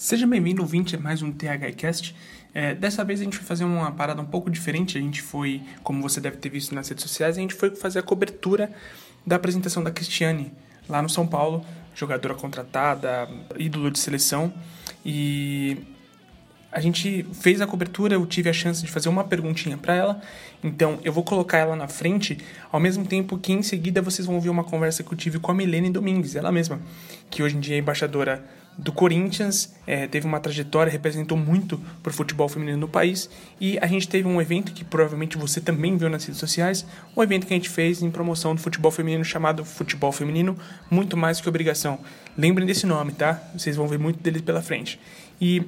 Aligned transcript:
Seja 0.00 0.28
bem-vindo, 0.28 0.62
ouvinte, 0.62 0.94
a 0.94 0.98
mais 1.00 1.22
um 1.22 1.32
THCast. 1.32 2.14
É, 2.54 2.72
dessa 2.72 3.04
vez 3.04 3.20
a 3.20 3.24
gente 3.24 3.36
vai 3.36 3.44
fazer 3.44 3.64
uma 3.64 3.90
parada 3.90 4.22
um 4.22 4.24
pouco 4.24 4.48
diferente. 4.48 4.96
A 4.96 5.00
gente 5.00 5.20
foi, 5.20 5.60
como 5.82 6.00
você 6.00 6.20
deve 6.20 6.36
ter 6.36 6.48
visto 6.50 6.72
nas 6.72 6.88
redes 6.88 7.02
sociais, 7.02 7.36
a 7.36 7.40
gente 7.40 7.52
foi 7.52 7.74
fazer 7.74 7.98
a 7.98 8.02
cobertura 8.02 8.70
da 9.26 9.34
apresentação 9.34 9.82
da 9.82 9.90
Cristiane 9.90 10.52
lá 10.88 11.02
no 11.02 11.08
São 11.08 11.26
Paulo, 11.26 11.66
jogadora 11.96 12.36
contratada, 12.36 13.28
ídolo 13.58 13.90
de 13.90 13.98
seleção. 13.98 14.54
E 15.04 15.78
a 16.70 16.78
gente 16.78 17.26
fez 17.32 17.60
a 17.60 17.66
cobertura, 17.66 18.14
eu 18.14 18.24
tive 18.24 18.48
a 18.48 18.52
chance 18.52 18.80
de 18.80 18.88
fazer 18.92 19.08
uma 19.08 19.24
perguntinha 19.24 19.76
para 19.76 19.96
ela, 19.96 20.22
então 20.62 21.00
eu 21.02 21.12
vou 21.12 21.24
colocar 21.24 21.58
ela 21.58 21.74
na 21.74 21.88
frente, 21.88 22.38
ao 22.70 22.78
mesmo 22.78 23.04
tempo 23.04 23.36
que 23.36 23.52
em 23.52 23.64
seguida 23.64 24.00
vocês 24.00 24.26
vão 24.26 24.36
ouvir 24.36 24.48
uma 24.48 24.62
conversa 24.62 25.02
que 25.02 25.12
eu 25.12 25.18
tive 25.18 25.40
com 25.40 25.50
a 25.50 25.54
Milene 25.54 25.90
Domingues, 25.90 26.36
ela 26.36 26.52
mesma, 26.52 26.80
que 27.28 27.42
hoje 27.42 27.56
em 27.56 27.60
dia 27.60 27.74
é 27.74 27.78
embaixadora 27.78 28.44
do 28.78 28.92
Corinthians, 28.92 29.74
é, 29.84 30.06
teve 30.06 30.24
uma 30.24 30.38
trajetória, 30.38 30.90
representou 30.90 31.36
muito 31.36 31.78
para 32.00 32.10
o 32.10 32.12
futebol 32.12 32.48
feminino 32.48 32.78
no 32.78 32.88
país. 32.88 33.28
E 33.60 33.76
a 33.80 33.86
gente 33.88 34.08
teve 34.08 34.28
um 34.28 34.40
evento 34.40 34.72
que 34.72 34.84
provavelmente 34.84 35.36
você 35.36 35.60
também 35.60 35.96
viu 35.96 36.08
nas 36.08 36.24
redes 36.24 36.38
sociais, 36.38 36.86
um 37.16 37.22
evento 37.22 37.44
que 37.44 37.52
a 37.52 37.56
gente 37.56 37.68
fez 37.68 38.00
em 38.02 38.10
promoção 38.10 38.54
do 38.54 38.60
futebol 38.60 38.92
feminino 38.92 39.24
chamado 39.24 39.64
Futebol 39.64 40.12
Feminino 40.12 40.56
Muito 40.88 41.16
Mais 41.16 41.40
Que 41.40 41.48
Obrigação. 41.48 41.98
Lembrem 42.36 42.64
desse 42.64 42.86
nome, 42.86 43.12
tá? 43.12 43.42
Vocês 43.52 43.74
vão 43.74 43.88
ver 43.88 43.98
muito 43.98 44.22
dele 44.22 44.40
pela 44.40 44.62
frente. 44.62 45.00
E 45.40 45.64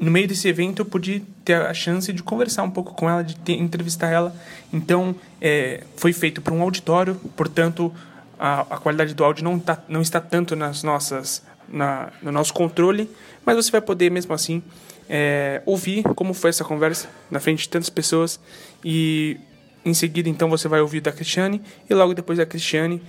no 0.00 0.12
meio 0.12 0.28
desse 0.28 0.46
evento 0.46 0.82
eu 0.82 0.86
pude 0.86 1.24
ter 1.44 1.60
a 1.60 1.74
chance 1.74 2.12
de 2.12 2.22
conversar 2.22 2.62
um 2.62 2.70
pouco 2.70 2.94
com 2.94 3.10
ela, 3.10 3.24
de 3.24 3.34
ter, 3.34 3.54
entrevistar 3.54 4.08
ela. 4.08 4.32
Então, 4.72 5.16
é, 5.40 5.82
foi 5.96 6.12
feito 6.12 6.40
para 6.40 6.54
um 6.54 6.62
auditório, 6.62 7.16
portanto, 7.36 7.92
a, 8.38 8.60
a, 8.60 8.78
qualidade 8.78 9.14
do 9.14 9.24
áudio 9.24 9.42
não, 9.42 9.58
tá, 9.58 9.82
não 9.88 10.00
está 10.00 10.20
tanto 10.20 10.54
nas 10.54 10.84
nossas 10.84 11.42
na, 11.68 12.12
no 12.22 12.32
nosso 12.32 12.52
controle, 12.52 13.10
mas 13.44 13.56
você 13.56 13.70
vai 13.70 13.80
poder 13.80 14.10
mesmo 14.10 14.34
assim 14.34 14.62
é, 15.08 15.62
ouvir 15.64 16.02
como 16.14 16.34
foi 16.34 16.50
essa 16.50 16.64
conversa 16.64 17.08
na 17.30 17.40
frente 17.40 17.60
de 17.60 17.68
tantas 17.68 17.88
pessoas. 17.88 18.38
E 18.84 19.38
em 19.84 19.94
seguida 19.94 20.28
então 20.28 20.48
você 20.48 20.68
vai 20.68 20.80
ouvir 20.80 21.00
da 21.00 21.12
Cristiane 21.12 21.62
e 21.88 21.94
logo 21.94 22.14
depois 22.14 22.38
da 22.38 22.46
Cristiane. 22.46 23.02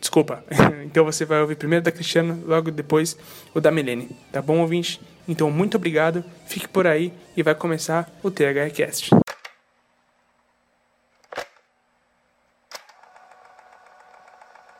Desculpa. 0.00 0.44
Então 0.86 1.04
você 1.04 1.24
vai 1.26 1.40
ouvir 1.42 1.56
primeiro 1.56 1.84
da 1.84 1.90
Cristiane 1.90 2.42
logo 2.46 2.70
depois 2.70 3.18
o 3.52 3.60
da 3.60 3.70
Milene. 3.70 4.08
Tá 4.32 4.40
bom 4.40 4.60
ouvinte? 4.60 5.00
Então 5.28 5.50
muito 5.50 5.76
obrigado. 5.76 6.24
Fique 6.46 6.66
por 6.66 6.86
aí 6.86 7.12
e 7.36 7.42
vai 7.42 7.54
começar 7.54 8.08
o 8.22 8.30
THCast 8.30 9.10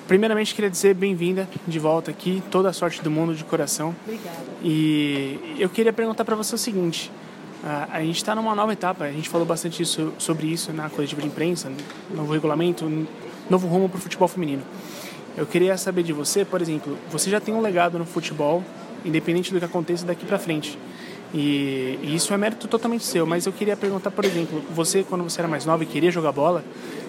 Primeiramente, 0.07 0.55
queria 0.55 0.71
dizer 0.71 0.95
bem-vinda 0.95 1.49
de 1.67 1.79
volta 1.81 2.13
aqui, 2.13 2.41
toda 2.49 2.69
a 2.69 2.73
sorte 2.73 3.03
do 3.03 3.11
mundo 3.11 3.35
de 3.35 3.43
coração. 3.43 3.93
Obrigada. 4.05 4.37
E 4.63 5.57
eu 5.59 5.69
queria 5.69 5.93
perguntar 5.93 6.25
para 6.25 6.37
você 6.37 6.55
o 6.55 6.59
seguinte: 6.59 7.11
a 7.91 8.01
gente 8.01 8.17
está 8.17 8.33
numa 8.33 8.55
nova 8.55 8.73
etapa, 8.73 9.05
a 9.05 9.11
gente 9.11 9.29
falou 9.29 9.45
bastante 9.45 9.83
isso, 9.83 10.13
sobre 10.17 10.47
isso 10.47 10.73
na 10.73 10.89
coletiva 10.89 11.21
de 11.21 11.27
imprensa, 11.27 11.73
novo 12.15 12.33
regulamento, 12.33 13.09
novo 13.51 13.67
rumo 13.67 13.89
para 13.89 13.99
o 13.99 14.01
futebol 14.01 14.29
feminino. 14.29 14.63
Eu 15.37 15.45
queria 15.45 15.77
saber 15.77 16.05
de 16.05 16.13
você, 16.13 16.45
por 16.45 16.63
exemplo, 16.63 16.97
você 17.11 17.29
já 17.29 17.41
tem 17.41 17.53
um 17.53 17.61
legado 17.61 17.99
no 17.99 18.07
futebol, 18.07 18.63
independente 19.05 19.53
do 19.53 19.59
que 19.59 19.65
aconteça 19.65 20.07
daqui 20.07 20.25
para 20.25 20.39
frente. 20.39 20.79
E, 21.35 21.99
e, 22.03 22.15
isso 22.15 22.33
é 22.33 22.37
mérito 22.37 22.69
totalmente 22.69 23.05
seu, 23.05 23.27
mas 23.27 23.47
eu 23.47 23.53
queria 23.53 23.77
perguntar, 23.77 24.11
por 24.11 24.25
exemplo, 24.25 24.63
você, 24.71 25.03
quando 25.03 25.25
você 25.25 25.41
era 25.41 25.49
mais 25.49 25.67
nova 25.67 25.83
e 25.83 25.87
queria 25.87 26.11
jogar 26.11 26.33
bola, 26.33 26.65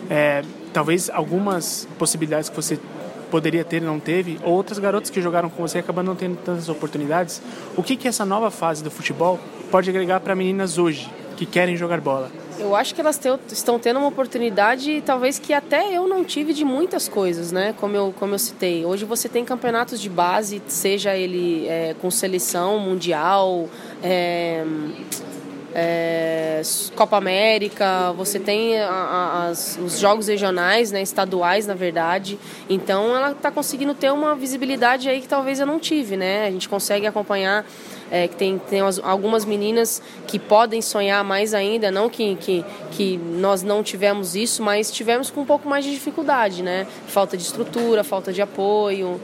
é, 0.09 0.43
talvez 0.73 1.09
algumas 1.09 1.87
possibilidades 1.97 2.49
que 2.49 2.55
você 2.55 2.79
poderia 3.29 3.63
ter 3.63 3.81
não 3.81 3.99
teve, 3.99 4.39
ou 4.43 4.53
outras 4.53 4.79
garotas 4.79 5.09
que 5.09 5.21
jogaram 5.21 5.49
com 5.49 5.61
você 5.61 5.79
acabam 5.79 6.03
não 6.03 6.15
tendo 6.15 6.37
tantas 6.37 6.69
oportunidades. 6.69 7.41
O 7.75 7.83
que, 7.83 7.95
que 7.95 8.07
essa 8.07 8.25
nova 8.25 8.49
fase 8.49 8.83
do 8.83 8.89
futebol 8.89 9.39
pode 9.69 9.89
agregar 9.89 10.19
para 10.21 10.35
meninas 10.35 10.77
hoje 10.77 11.09
que 11.35 11.45
querem 11.45 11.75
jogar 11.75 12.01
bola? 12.01 12.31
Eu 12.59 12.75
acho 12.75 12.95
que 12.95 13.01
elas 13.01 13.17
te, 13.17 13.27
estão 13.51 13.77
tendo 13.77 13.99
uma 13.99 14.07
oportunidade, 14.07 15.01
talvez 15.05 15.37
que 15.37 15.53
até 15.53 15.95
eu 15.95 16.07
não 16.07 16.23
tive 16.23 16.53
de 16.53 16.65
muitas 16.65 17.07
coisas, 17.07 17.51
né? 17.51 17.75
Como 17.79 17.95
eu, 17.95 18.13
como 18.17 18.33
eu 18.33 18.39
citei. 18.39 18.83
Hoje 18.83 19.05
você 19.05 19.29
tem 19.29 19.45
campeonatos 19.45 20.01
de 20.01 20.09
base, 20.09 20.61
seja 20.67 21.15
ele 21.15 21.67
é, 21.67 21.95
com 22.01 22.09
seleção 22.09 22.79
mundial, 22.79 23.69
é, 24.01 24.63
é, 25.75 26.61
Copa 26.95 27.17
América, 27.17 28.11
você 28.13 28.39
tem 28.39 28.79
as, 28.79 29.77
os 29.79 29.99
jogos 29.99 30.27
regionais, 30.27 30.91
né, 30.91 31.03
estaduais, 31.03 31.67
na 31.67 31.75
verdade. 31.75 32.39
Então 32.67 33.15
ela 33.15 33.31
está 33.31 33.51
conseguindo 33.51 33.93
ter 33.93 34.11
uma 34.11 34.33
visibilidade 34.33 35.07
aí 35.07 35.21
que 35.21 35.27
talvez 35.27 35.59
eu 35.59 35.67
não 35.67 35.77
tive, 35.77 36.17
né? 36.17 36.47
A 36.47 36.51
gente 36.51 36.67
consegue 36.67 37.05
acompanhar 37.05 37.63
é, 38.11 38.27
que 38.27 38.35
tem, 38.35 38.57
tem 38.57 38.79
algumas 39.03 39.45
meninas 39.45 40.01
que 40.27 40.39
podem 40.39 40.81
sonhar 40.81 41.23
mais 41.23 41.53
ainda, 41.53 41.91
não 41.91 42.09
que, 42.09 42.35
que, 42.35 42.65
que 42.91 43.17
nós 43.17 43.63
não 43.63 43.83
tivemos 43.83 44.35
isso, 44.35 44.63
mas 44.63 44.91
tivemos 44.91 45.29
com 45.29 45.41
um 45.41 45.45
pouco 45.45 45.67
mais 45.67 45.85
de 45.85 45.91
dificuldade, 45.91 46.63
né? 46.63 46.87
Falta 47.07 47.35
de 47.37 47.43
estrutura, 47.43 48.03
falta 48.03 48.31
de 48.31 48.41
apoio, 48.41 49.19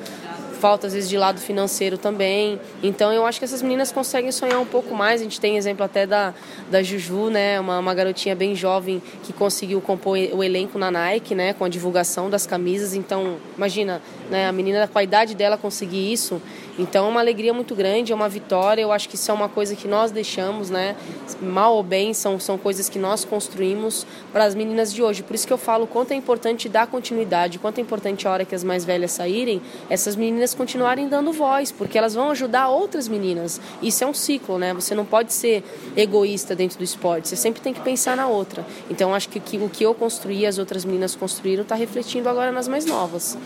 falta 0.63 0.88
às 0.88 0.94
vezes 0.94 1.09
de 1.09 1.18
lado 1.18 1.41
financeiro 1.41 1.97
também. 1.97 2.57
Então 2.81 3.12
eu 3.12 3.25
acho 3.25 3.38
que 3.38 3.44
essas 3.44 3.62
meninas 3.62 3.91
conseguem 3.91 4.31
sonhar 4.31 4.62
um 4.62 4.66
pouco 4.66 4.96
mais. 4.96 5.19
A 5.19 5.24
gente 5.25 5.38
tem 5.38 5.57
exemplo 5.57 5.84
até 5.84 6.07
da, 6.07 6.34
da 6.72 6.81
Juju, 6.81 7.29
né? 7.29 7.59
Uma, 7.59 7.79
uma 7.79 7.94
garotinha 7.94 8.34
bem 8.34 8.56
jovem 8.56 9.03
que 9.23 9.34
conseguiu 9.34 9.81
compor 9.81 10.18
o 10.31 10.41
elenco 10.41 10.79
na 10.79 10.90
Nike, 10.90 11.35
né? 11.35 11.52
Com 11.52 11.66
a 11.66 11.68
divulgação 11.68 12.29
das 12.29 12.47
camisas. 12.47 12.94
Então, 12.94 13.35
imagina, 13.57 14.02
né? 14.31 14.47
A 14.47 14.53
menina 14.53 14.88
com 14.88 14.97
a 14.97 15.03
idade 15.03 15.35
dela 15.35 15.57
conseguir 15.57 16.13
isso. 16.13 16.41
Então 16.79 17.06
é 17.06 17.09
uma 17.09 17.19
alegria 17.19 17.53
muito 17.53 17.75
grande, 17.75 18.12
é 18.12 18.16
uma 18.16 18.29
vitória. 18.29 18.81
Eu 18.81 18.91
acho 18.91 19.07
que 19.07 19.16
isso 19.16 19.29
é 19.29 19.34
uma 19.34 19.47
coisa 19.50 19.75
que 19.75 19.88
nós 19.88 20.12
deixamos, 20.12 20.69
né? 20.69 20.96
Mal 21.41 21.75
ou 21.75 21.84
bem, 21.84 22.13
são, 22.13 22.40
são 22.40 22.57
coisas 22.57 22.90
que 22.90 22.97
nós 22.97 23.23
construímos 23.23 24.07
para 24.31 24.46
as 24.46 24.56
meninas 24.56 24.91
de 24.91 25.03
hoje. 25.03 25.22
Por 25.22 25.35
isso 25.35 25.46
que 25.46 25.53
eu 25.53 25.57
falo 25.57 25.85
quanto 25.85 26.12
é 26.12 26.16
importante 26.16 26.68
dar 26.68 26.88
continuidade, 26.88 27.59
quanto 27.59 27.78
é 27.78 27.81
importante 27.81 28.28
a 28.28 28.31
hora 28.31 28.46
que 28.46 28.56
as 28.56 28.63
mais 28.63 28.84
velhas 28.84 29.12
saírem, 29.12 29.62
essas 29.90 30.16
meninas 30.16 30.53
continuarem 30.53 31.08
dando 31.08 31.31
voz, 31.31 31.72
porque 31.72 31.97
elas 31.97 32.14
vão 32.14 32.31
ajudar 32.31 32.69
outras 32.69 33.08
meninas. 33.08 33.62
Isso 33.81 34.03
é 34.03 34.08
um 34.08 34.14
ciclo, 34.14 34.58
né? 34.58 34.74
Você 34.74 34.96
não 34.96 35.06
pode 35.06 35.34
ser 35.34 35.64
egoísta 35.96 36.56
dentro 36.56 36.78
do 36.78 36.84
esporte, 36.84 37.28
você 37.28 37.36
sempre 37.36 37.62
tem 37.62 37.74
que 37.74 37.81
pensar 37.81 38.18
na 38.18 38.28
outra. 38.28 38.66
Então 38.90 39.14
acho 39.14 39.30
que, 39.30 39.40
que 39.40 39.58
o 39.58 39.69
que 39.69 39.84
eu 39.84 39.94
construí, 39.94 40.46
as 40.46 40.58
outras 40.58 40.86
meninas 40.86 41.16
construíram, 41.16 41.64
está 41.64 41.75
refletindo 41.75 42.28
agora 42.28 42.52
nas 42.52 42.68
mais 42.68 42.86
novas. 42.86 43.38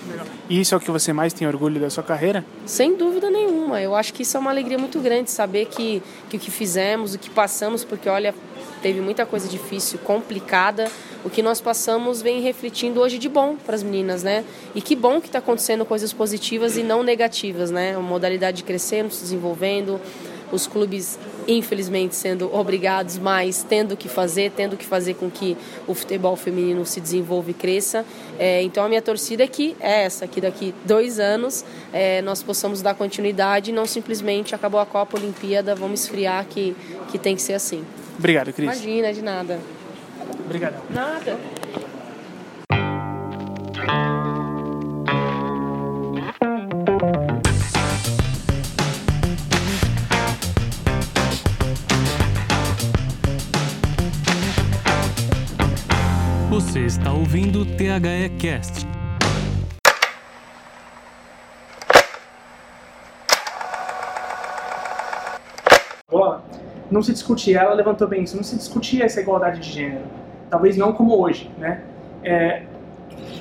E 0.50 0.60
isso 0.60 0.74
é 0.74 0.78
o 0.78 0.82
que 0.82 0.92
você 0.92 1.12
mais 1.12 1.34
tem 1.34 1.48
orgulho 1.48 1.80
da 1.80 1.90
sua 1.90 2.04
carreira? 2.04 2.46
Sem 2.66 2.96
dúvida 2.96 3.18
dúvida 3.18 3.30
nenhuma. 3.30 3.82
Eu 3.82 3.96
acho 3.96 4.14
que 4.14 4.24
isso 4.24 4.38
é 4.38 4.40
uma 4.40 4.52
alegria 4.52 4.78
muito 4.78 5.00
grande, 5.00 5.32
saber 5.32 5.66
que, 5.66 6.02
que 6.30 6.38
o 6.38 6.40
que 6.40 6.52
fizemos, 6.52 7.14
o 7.14 7.20
que 7.20 7.30
passamos, 7.30 7.84
porque 7.84 8.08
olha, 8.08 8.34
teve 8.82 9.02
muita 9.02 9.26
coisa 9.26 9.48
difícil, 9.48 10.00
complicada. 10.00 10.90
O 11.24 11.30
que 11.30 11.42
nós 11.42 11.60
passamos 11.60 12.22
vem 12.22 12.42
refletindo 12.42 13.02
hoje 13.02 13.18
de 13.18 13.28
bom 13.28 13.56
para 13.56 13.76
as 13.76 13.84
meninas, 13.84 14.24
né? 14.24 14.44
E 14.74 14.82
que 14.82 14.96
bom 14.96 15.20
que 15.20 15.28
está 15.28 15.40
acontecendo 15.40 15.86
coisas 15.86 16.14
positivas 16.14 16.78
e 16.78 16.84
não 16.84 17.04
negativas, 17.04 17.72
né? 17.72 17.96
A 17.96 18.00
modalidade 18.00 18.64
crescendo, 18.64 19.12
se 19.12 19.22
desenvolvendo, 19.22 20.00
os 20.52 20.68
clubes 20.68 21.20
infelizmente 21.48 22.16
sendo 22.16 22.54
obrigados, 22.54 23.18
mas 23.18 23.66
tendo 23.68 23.96
que 23.96 24.10
fazer, 24.10 24.52
tendo 24.52 24.76
que 24.76 24.86
fazer 24.86 25.14
com 25.14 25.30
que 25.30 25.56
o 25.88 25.94
futebol 25.94 26.36
feminino 26.36 26.86
se 26.86 27.00
desenvolva 27.00 27.52
e 27.52 27.54
cresça. 27.54 28.06
É, 28.38 28.62
então 28.62 28.84
a 28.84 28.90
minha 28.90 29.02
torcida 29.02 29.44
é 29.44 29.48
que 29.48 29.76
é 29.80 30.04
essa, 30.04 30.28
que 30.28 30.42
daqui 30.42 30.74
dois 30.86 31.20
anos 31.20 31.64
é, 31.94 32.22
nós 32.22 32.44
possamos 32.44 32.82
dar 32.82 32.96
continuidade 32.96 33.72
e 33.72 33.74
não 33.74 33.86
simplesmente 33.86 34.54
acabou 34.54 34.80
a 34.80 34.86
Copa 34.86 35.18
Olimpíada, 35.18 35.74
vamos 35.74 36.02
esfriar 36.02 36.46
que, 36.46 36.76
que 37.12 37.18
tem 37.18 37.36
que 37.36 37.42
ser 37.42 37.54
assim. 37.54 37.84
Obrigado, 38.18 38.52
Cris. 38.54 38.66
Imagina, 38.66 39.14
de 39.14 39.22
nada. 39.22 39.60
Obrigado. 40.46 40.82
Nada. 40.90 41.38
Você 56.50 56.86
está 56.86 57.14
ouvindo 57.14 57.62
o 57.62 57.66
THE 57.66 58.30
Cast. 58.40 58.88
Bola, 66.10 66.44
não 66.90 67.02
se 67.02 67.12
discutia, 67.12 67.60
ela 67.60 67.74
levantou 67.74 68.08
bem 68.08 68.24
isso, 68.24 68.36
não 68.36 68.44
se 68.44 68.56
discutia 68.56 69.06
essa 69.06 69.22
igualdade 69.22 69.60
de 69.60 69.70
gênero. 69.72 70.06
Talvez 70.50 70.78
não 70.78 70.94
como 70.94 71.20
hoje, 71.20 71.52
né? 71.58 71.82
É, 72.24 72.64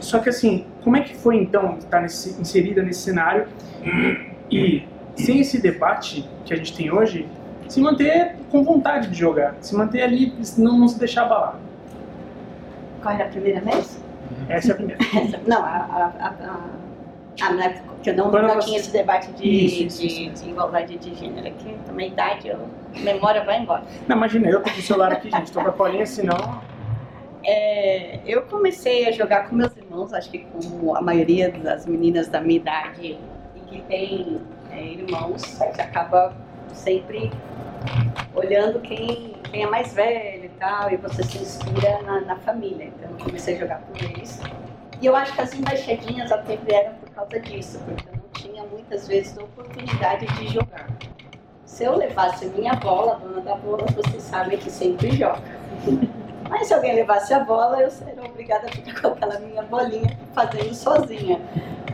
só 0.00 0.18
que 0.18 0.28
assim, 0.28 0.66
como 0.82 0.96
é 0.96 1.00
que 1.00 1.16
foi 1.16 1.36
então 1.36 1.78
estar 1.78 2.00
nesse, 2.00 2.40
inserida 2.40 2.82
nesse 2.82 3.00
cenário 3.00 3.46
e 4.50 4.84
sem 5.16 5.40
esse 5.40 5.60
debate 5.60 6.28
que 6.44 6.52
a 6.52 6.56
gente 6.56 6.76
tem 6.76 6.92
hoje, 6.92 7.28
se 7.68 7.80
manter 7.80 8.36
com 8.50 8.62
vontade 8.62 9.08
de 9.08 9.18
jogar, 9.18 9.56
se 9.60 9.74
manter 9.74 10.02
ali, 10.02 10.34
não, 10.58 10.78
não 10.78 10.88
se 10.88 10.98
deixar 10.98 11.22
abalar? 11.22 11.58
Qual 13.02 13.14
era 13.14 13.24
a 13.24 13.28
primeira 13.28 13.60
vez? 13.60 14.00
Essa 14.48 14.68
é 14.68 14.72
a 14.72 14.74
primeira. 14.74 15.00
Não, 15.46 15.58
a, 15.62 16.12
a, 16.18 16.26
a, 16.28 16.58
Ah, 17.42 17.52
na 17.52 17.64
época 17.66 17.94
que 18.02 18.10
eu 18.10 18.14
não, 18.16 18.30
Quando 18.30 18.46
não 18.46 18.54
você- 18.54 18.66
tinha 18.68 18.78
esse 18.78 18.90
debate 18.90 19.30
de, 19.32 19.48
Isso, 19.84 19.98
de, 20.00 20.06
isso. 20.06 20.44
de 20.44 20.50
igualdade 20.50 20.96
de 20.96 21.14
gênero 21.14 21.46
aqui, 21.48 21.76
também 21.86 22.08
idade, 22.08 22.48
eu, 22.48 22.58
a 22.96 23.00
memória 23.00 23.44
vai 23.44 23.60
embora. 23.60 23.82
Não, 24.08 24.16
imagina, 24.16 24.48
eu 24.48 24.62
tô 24.62 24.70
com 24.70 24.78
o 24.78 24.82
celular 24.82 25.12
aqui, 25.12 25.30
gente, 25.30 25.52
tô 25.52 25.60
com 25.60 25.68
a 25.68 25.72
colinha, 25.72 26.06
senão... 26.06 26.36
É, 27.44 28.18
eu 28.26 28.42
comecei 28.42 29.06
a 29.06 29.12
jogar 29.12 29.48
com 29.48 29.54
meus 29.54 29.76
irmãos, 29.76 30.12
acho 30.12 30.28
que 30.30 30.38
como 30.40 30.96
a 30.96 31.00
maioria 31.00 31.50
das 31.50 31.86
meninas 31.86 32.26
da 32.26 32.40
minha 32.40 32.56
idade 32.56 33.16
e 33.54 33.60
que 33.68 33.80
tem 33.82 34.40
é, 34.72 34.82
irmãos, 34.82 35.42
você 35.42 35.80
acaba 35.80 36.34
sempre 36.72 37.30
olhando 38.34 38.80
quem, 38.80 39.34
quem 39.50 39.62
é 39.62 39.66
mais 39.66 39.92
velho 39.94 40.46
e 40.46 40.48
tal, 40.58 40.90
e 40.92 40.96
você 40.96 41.22
se 41.22 41.38
inspira 41.38 42.02
na, 42.02 42.20
na 42.22 42.36
família. 42.36 42.86
Então 42.86 43.10
eu 43.16 43.24
comecei 43.24 43.54
a 43.54 43.58
jogar 43.60 43.80
com 43.80 43.96
eles. 44.04 44.40
E 45.00 45.06
eu 45.06 45.14
acho 45.14 45.34
que 45.34 45.40
as 45.40 45.54
embaixadinhas 45.54 46.32
até 46.32 46.56
vieram 46.56 46.94
por 46.94 47.10
causa 47.10 47.40
disso, 47.40 47.78
porque 47.84 48.08
eu 48.08 48.12
não 48.12 48.28
tinha 48.32 48.62
muitas 48.64 49.06
vezes 49.06 49.36
a 49.36 49.44
oportunidade 49.44 50.26
de 50.26 50.48
jogar. 50.48 50.88
Se 51.64 51.84
eu 51.84 51.96
levasse 51.96 52.46
a 52.46 52.48
minha 52.48 52.72
bola, 52.74 53.12
a 53.12 53.14
dona 53.16 53.40
da 53.40 53.54
bola, 53.56 53.84
vocês 53.94 54.22
sabem 54.22 54.56
que 54.56 54.70
sempre 54.70 55.10
joga. 55.10 55.42
Mas 56.48 56.68
se 56.68 56.74
alguém 56.74 56.94
levasse 56.94 57.34
a 57.34 57.40
bola, 57.40 57.80
eu 57.80 57.90
seria 57.90 58.22
obrigada 58.24 58.68
a 58.68 58.70
ficar 58.70 59.00
com 59.00 59.08
aquela 59.08 59.38
minha 59.40 59.62
bolinha 59.62 60.16
fazendo 60.32 60.72
sozinha. 60.74 61.40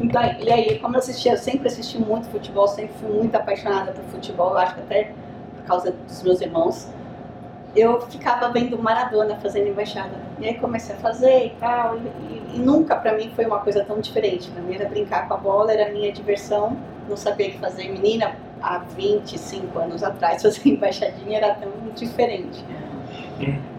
Então, 0.00 0.22
e 0.40 0.52
aí, 0.52 0.78
como 0.78 0.94
eu 0.94 0.98
assistia, 0.98 1.32
eu 1.32 1.38
sempre 1.38 1.68
assisti 1.68 1.98
muito 1.98 2.28
futebol, 2.28 2.68
sempre 2.68 2.92
fui 3.00 3.08
muito 3.08 3.34
apaixonada 3.34 3.92
por 3.92 4.04
futebol, 4.04 4.56
acho 4.56 4.74
que 4.74 4.80
até 4.82 5.12
por 5.56 5.64
causa 5.64 5.92
dos 5.92 6.22
meus 6.22 6.40
irmãos, 6.40 6.88
eu 7.74 8.00
ficava 8.02 8.48
vendo 8.50 8.78
Maradona 8.78 9.36
fazendo 9.36 9.68
embaixada. 9.68 10.10
E 10.38 10.46
aí 10.46 10.54
comecei 10.58 10.94
a 10.94 10.98
fazer 10.98 11.46
e 11.46 11.50
tal, 11.58 11.96
e, 11.96 12.56
e- 12.56 12.58
nunca 12.58 12.94
pra 12.96 13.14
mim 13.14 13.30
foi 13.34 13.46
uma 13.46 13.58
coisa 13.60 13.84
tão 13.84 13.98
diferente. 14.00 14.50
Pra 14.50 14.62
mim 14.62 14.74
era 14.74 14.88
brincar 14.88 15.26
com 15.28 15.34
a 15.34 15.36
bola, 15.36 15.72
era 15.72 15.88
a 15.88 15.92
minha 15.92 16.12
diversão, 16.12 16.76
não 17.08 17.16
sabia 17.16 17.48
o 17.48 17.52
que 17.52 17.58
fazer. 17.58 17.88
Menina, 17.90 18.36
há 18.60 18.78
25 18.78 19.78
anos 19.78 20.02
atrás, 20.02 20.42
fazer 20.42 20.68
embaixadinha 20.68 21.38
era 21.38 21.54
tão 21.54 21.70
diferente. 21.94 22.64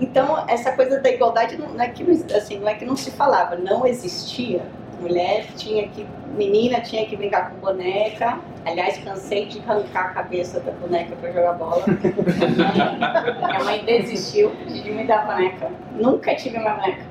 Então, 0.02 0.44
essa 0.48 0.72
coisa 0.74 1.00
da 1.00 1.10
igualdade 1.10 1.56
não 1.58 1.80
é 1.80 1.88
que, 1.90 2.04
não- 2.04 2.14
assim, 2.36 2.60
não 2.60 2.68
é 2.68 2.74
que 2.74 2.84
não 2.86 2.96
se 2.96 3.12
falava, 3.12 3.56
não 3.56 3.86
existia. 3.86 4.62
Mulher 5.04 5.48
tinha 5.58 5.88
que, 5.90 6.08
menina 6.38 6.80
tinha 6.80 7.06
que 7.06 7.18
brincar 7.18 7.52
com 7.52 7.58
boneca. 7.58 8.40
Aliás, 8.66 8.98
cansei 9.00 9.46
de 9.48 9.60
arrancar 9.60 10.06
a 10.06 10.10
cabeça 10.14 10.62
da 10.62 10.72
boneca 10.72 11.14
para 11.18 11.32
jogar 11.32 11.54
bola. 11.54 11.84
Minha 13.46 13.64
mãe 13.66 13.84
desistiu 13.84 14.52
de 14.66 14.90
me 14.92 15.06
dar 15.06 15.26
boneca. 15.26 15.70
Nunca 15.92 16.34
tive 16.36 16.58
uma 16.58 16.72
boneca. 16.76 17.04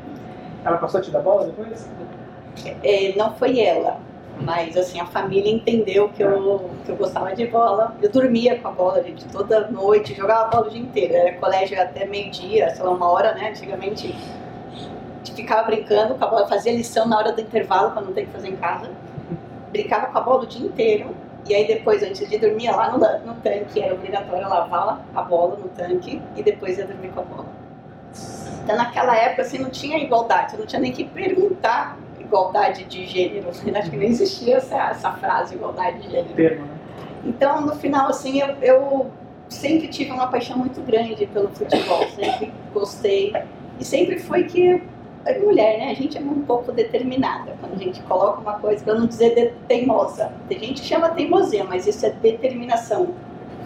Ela 0.65 0.79
passou 0.79 1.01
a 1.01 1.03
te 1.03 1.11
dar 1.11 1.21
bola 1.21 1.47
depois? 1.47 1.87
É, 2.83 3.13
não 3.15 3.35
foi 3.35 3.61
ela, 3.61 4.01
mas 4.41 4.77
assim, 4.77 4.99
a 4.99 5.07
família 5.07 5.53
entendeu 5.53 6.09
que 6.09 6.23
eu, 6.23 6.71
que 6.87 6.91
eu 6.91 6.97
gostava 6.97 7.35
de 7.35 7.47
bola. 7.47 7.95
Eu 8.01 8.11
dormia 8.11 8.59
com 8.59 8.69
a 8.69 8.71
bola, 8.71 9.03
gente, 9.03 9.27
toda 9.27 9.69
noite, 9.69 10.15
jogava 10.15 10.49
bola 10.49 10.69
o 10.69 10.71
dia 10.71 10.81
inteiro. 10.81 11.15
Era 11.15 11.35
colégio 11.35 11.81
até 11.81 12.07
meio-dia, 12.07 12.71
sei 12.71 12.83
lá, 12.83 12.91
uma 12.91 13.11
hora, 13.11 13.35
né? 13.35 13.51
Antigamente 13.51 14.15
gente 15.25 15.35
ficava 15.35 15.63
brincando 15.65 16.15
com 16.15 16.25
a 16.25 16.27
bola, 16.27 16.49
fazia 16.49 16.73
lição 16.73 17.07
na 17.07 17.17
hora 17.17 17.33
do 17.33 17.41
intervalo 17.41 17.93
para 17.93 18.03
não 18.03 18.13
ter 18.13 18.27
que 18.27 18.33
fazer 18.33 18.49
em 18.49 18.57
casa. 18.57 18.91
Brincava 19.71 20.07
com 20.07 20.19
a 20.19 20.21
bola 20.21 20.43
o 20.43 20.47
dia 20.47 20.67
inteiro. 20.67 21.15
E 21.49 21.55
aí 21.55 21.67
depois, 21.67 22.03
antes 22.03 22.29
de 22.29 22.39
dormir, 22.39 22.65
ia 22.65 22.77
lá 22.77 22.91
no, 22.91 22.99
no 22.99 23.35
tanque, 23.41 23.81
era 23.81 23.95
obrigatório 23.95 24.49
lavar 24.49 25.05
a 25.15 25.23
bola 25.23 25.57
no 25.57 25.69
tanque 25.69 26.21
e 26.37 26.43
depois 26.43 26.79
ia 26.79 26.87
dormir 26.87 27.09
com 27.09 27.21
a 27.21 27.25
bola. 27.25 27.47
Então 28.63 28.77
naquela 28.77 29.17
época 29.17 29.43
assim 29.43 29.59
não 29.59 29.71
tinha 29.71 29.99
igualdade, 29.99 30.57
não 30.57 30.67
tinha 30.67 30.81
nem 30.81 30.93
que 30.93 31.05
perguntar 31.05 31.97
igualdade 32.21 32.85
de 32.85 33.07
gênero. 33.07 33.49
Acho 33.49 33.91
que 33.91 33.97
nem 33.97 34.09
existia 34.09 34.57
essa, 34.57 34.91
essa 34.91 35.13
frase, 35.13 35.55
igualdade 35.55 35.99
de 36.01 36.11
gênero. 36.11 36.63
Né? 36.63 36.69
Então, 37.25 37.61
no 37.61 37.77
final, 37.77 38.09
assim, 38.09 38.41
eu, 38.41 38.49
eu 38.63 39.11
sempre 39.49 39.89
tive 39.89 40.11
uma 40.11 40.29
paixão 40.29 40.57
muito 40.57 40.81
grande 40.81 41.27
pelo 41.27 41.49
futebol, 41.49 42.09
sempre 42.09 42.53
gostei. 42.73 43.35
E 43.79 43.85
sempre 43.85 44.19
foi 44.19 44.45
que 44.45 44.83
a 45.27 45.39
mulher, 45.39 45.79
né? 45.79 45.91
A 45.91 45.95
gente 45.95 46.19
é 46.19 46.21
um 46.21 46.43
pouco 46.43 46.73
determinada 46.73 47.53
quando 47.61 47.75
a 47.75 47.79
gente 47.79 48.01
coloca 48.03 48.41
uma 48.41 48.55
coisa, 48.59 48.85
para 48.85 48.95
não 48.95 49.07
dizer 49.07 49.35
de- 49.35 49.53
teimosa. 49.69 50.33
Tem 50.49 50.59
gente 50.59 50.83
que 50.83 50.89
chama 50.89 51.11
teimosia, 51.11 51.65
mas 51.65 51.87
isso 51.87 52.05
é 52.07 52.11
determinação. 52.11 53.09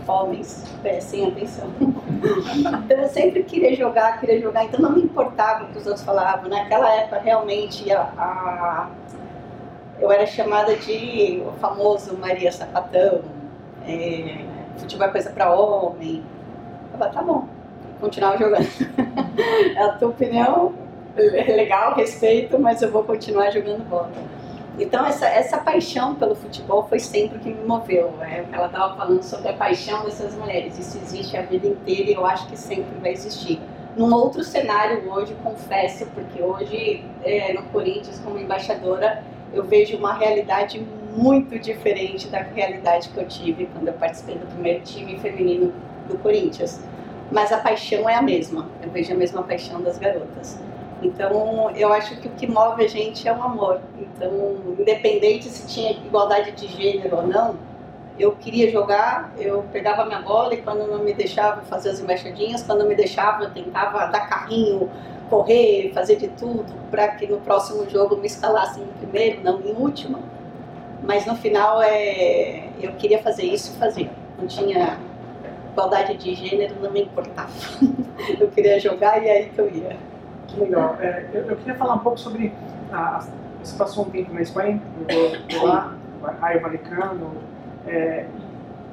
Homens, 0.08 0.64
prestem 0.82 1.26
atenção. 1.26 1.68
Então 2.84 2.98
eu 2.98 3.08
sempre 3.08 3.42
queria 3.42 3.74
jogar, 3.74 4.18
queria 4.20 4.40
jogar, 4.40 4.64
então 4.64 4.80
não 4.80 4.92
me 4.92 5.02
importava 5.02 5.64
o 5.64 5.68
que 5.68 5.78
os 5.78 5.86
outros 5.86 6.04
falavam. 6.04 6.48
Naquela 6.48 6.88
época, 6.94 7.18
realmente, 7.18 7.90
a, 7.92 8.00
a- 8.16 8.90
eu 10.00 10.10
era 10.12 10.24
chamada 10.26 10.76
de 10.76 11.42
o 11.46 11.52
famoso 11.60 12.16
Maria 12.16 12.52
Sapatão, 12.52 13.22
é, 13.86 14.44
futebol 14.76 15.08
é 15.08 15.10
coisa 15.10 15.30
para 15.30 15.52
homem. 15.52 16.22
Eu 16.92 16.98
falei, 16.98 17.12
tá 17.14 17.22
bom, 17.22 17.48
continuava 18.00 18.38
jogando. 18.38 18.66
a 19.78 19.88
tua 19.98 20.08
opinião 20.08 20.72
é 20.82 20.85
legal, 21.16 21.94
respeito, 21.94 22.58
mas 22.58 22.82
eu 22.82 22.90
vou 22.90 23.04
continuar 23.04 23.50
jogando 23.50 23.88
bola. 23.88 24.12
Então 24.78 25.06
essa, 25.06 25.26
essa 25.26 25.58
paixão 25.58 26.14
pelo 26.14 26.34
futebol 26.34 26.86
foi 26.86 26.98
sempre 26.98 27.38
o 27.38 27.40
que 27.40 27.48
me 27.48 27.64
moveu. 27.64 28.12
É, 28.20 28.44
ela 28.52 28.66
estava 28.66 28.94
falando 28.94 29.22
sobre 29.22 29.48
a 29.48 29.54
paixão 29.54 30.04
dessas 30.04 30.34
mulheres. 30.34 30.78
Isso 30.78 30.98
existe 30.98 31.36
a 31.36 31.42
vida 31.42 31.66
inteira 31.66 32.10
e 32.10 32.14
eu 32.14 32.26
acho 32.26 32.46
que 32.46 32.56
sempre 32.58 32.94
vai 33.00 33.12
existir. 33.12 33.58
Num 33.96 34.12
outro 34.12 34.44
cenário 34.44 35.10
hoje, 35.10 35.34
confesso, 35.42 36.06
porque 36.14 36.42
hoje 36.42 37.02
é, 37.24 37.54
no 37.54 37.62
Corinthians 37.64 38.20
como 38.22 38.38
embaixadora 38.38 39.24
eu 39.54 39.64
vejo 39.64 39.96
uma 39.96 40.12
realidade 40.12 40.86
muito 41.16 41.58
diferente 41.58 42.28
da 42.28 42.40
realidade 42.40 43.08
que 43.08 43.16
eu 43.16 43.26
tive 43.26 43.66
quando 43.72 43.88
eu 43.88 43.94
participei 43.94 44.36
do 44.36 44.46
primeiro 44.46 44.82
time 44.82 45.18
feminino 45.18 45.72
do 46.06 46.18
Corinthians. 46.18 46.78
Mas 47.32 47.50
a 47.50 47.56
paixão 47.56 48.08
é 48.08 48.14
a 48.14 48.22
mesma. 48.22 48.68
Eu 48.82 48.90
vejo 48.90 49.12
a 49.12 49.16
mesma 49.16 49.42
paixão 49.42 49.80
das 49.80 49.98
garotas. 49.98 50.60
Então, 51.02 51.70
eu 51.76 51.92
acho 51.92 52.16
que 52.20 52.28
o 52.28 52.30
que 52.30 52.46
move 52.46 52.84
a 52.84 52.88
gente 52.88 53.28
é 53.28 53.32
o 53.32 53.42
amor. 53.42 53.80
Então, 53.98 54.30
independente 54.78 55.48
se 55.48 55.66
tinha 55.66 55.92
igualdade 55.92 56.52
de 56.52 56.66
gênero 56.68 57.16
ou 57.16 57.26
não, 57.26 57.56
eu 58.18 58.32
queria 58.32 58.70
jogar, 58.70 59.32
eu 59.36 59.62
pegava 59.70 60.06
minha 60.06 60.22
bola 60.22 60.54
e 60.54 60.62
quando 60.62 60.86
não 60.86 61.04
me 61.04 61.12
deixava 61.12 61.60
fazer 61.62 61.90
as 61.90 62.00
embaixadinhas, 62.00 62.62
quando 62.62 62.86
me 62.86 62.94
deixava 62.94 63.44
eu 63.44 63.50
tentava 63.50 64.06
dar 64.06 64.26
carrinho, 64.26 64.90
correr, 65.28 65.92
fazer 65.92 66.16
de 66.16 66.28
tudo 66.28 66.72
para 66.90 67.08
que 67.08 67.26
no 67.26 67.38
próximo 67.38 67.88
jogo 67.90 68.16
me 68.16 68.26
escalassem 68.26 68.82
em 68.82 69.06
primeiro, 69.06 69.42
não 69.42 69.60
em 69.60 69.72
último. 69.72 70.18
Mas 71.02 71.26
no 71.26 71.36
final 71.36 71.82
é, 71.82 72.70
eu 72.80 72.92
queria 72.92 73.22
fazer 73.22 73.44
isso 73.44 73.74
e 73.74 73.78
fazer. 73.78 74.10
Não 74.38 74.46
tinha 74.46 74.98
igualdade 75.72 76.16
de 76.16 76.34
gênero, 76.34 76.74
não 76.80 76.90
me 76.90 77.02
importava. 77.02 77.50
Eu 78.40 78.48
queria 78.48 78.80
jogar 78.80 79.22
e 79.22 79.28
é 79.28 79.32
aí 79.32 79.50
que 79.50 79.58
eu 79.58 79.70
ia. 79.70 79.96
Que 80.48 80.60
legal. 80.60 80.96
É, 81.00 81.26
eu, 81.32 81.42
eu 81.46 81.56
queria 81.56 81.74
falar 81.74 81.94
um 81.94 81.98
pouco 82.00 82.18
sobre. 82.18 82.52
A, 82.92 83.24
você 83.62 83.76
passou 83.76 84.06
um 84.06 84.10
tempo 84.10 84.32
na 84.32 84.42
Espanha, 84.42 84.80
jogou 85.48 85.68
lá, 85.68 85.94
Raio 86.40 86.60
Valecano. 86.60 87.32
É, 87.86 88.26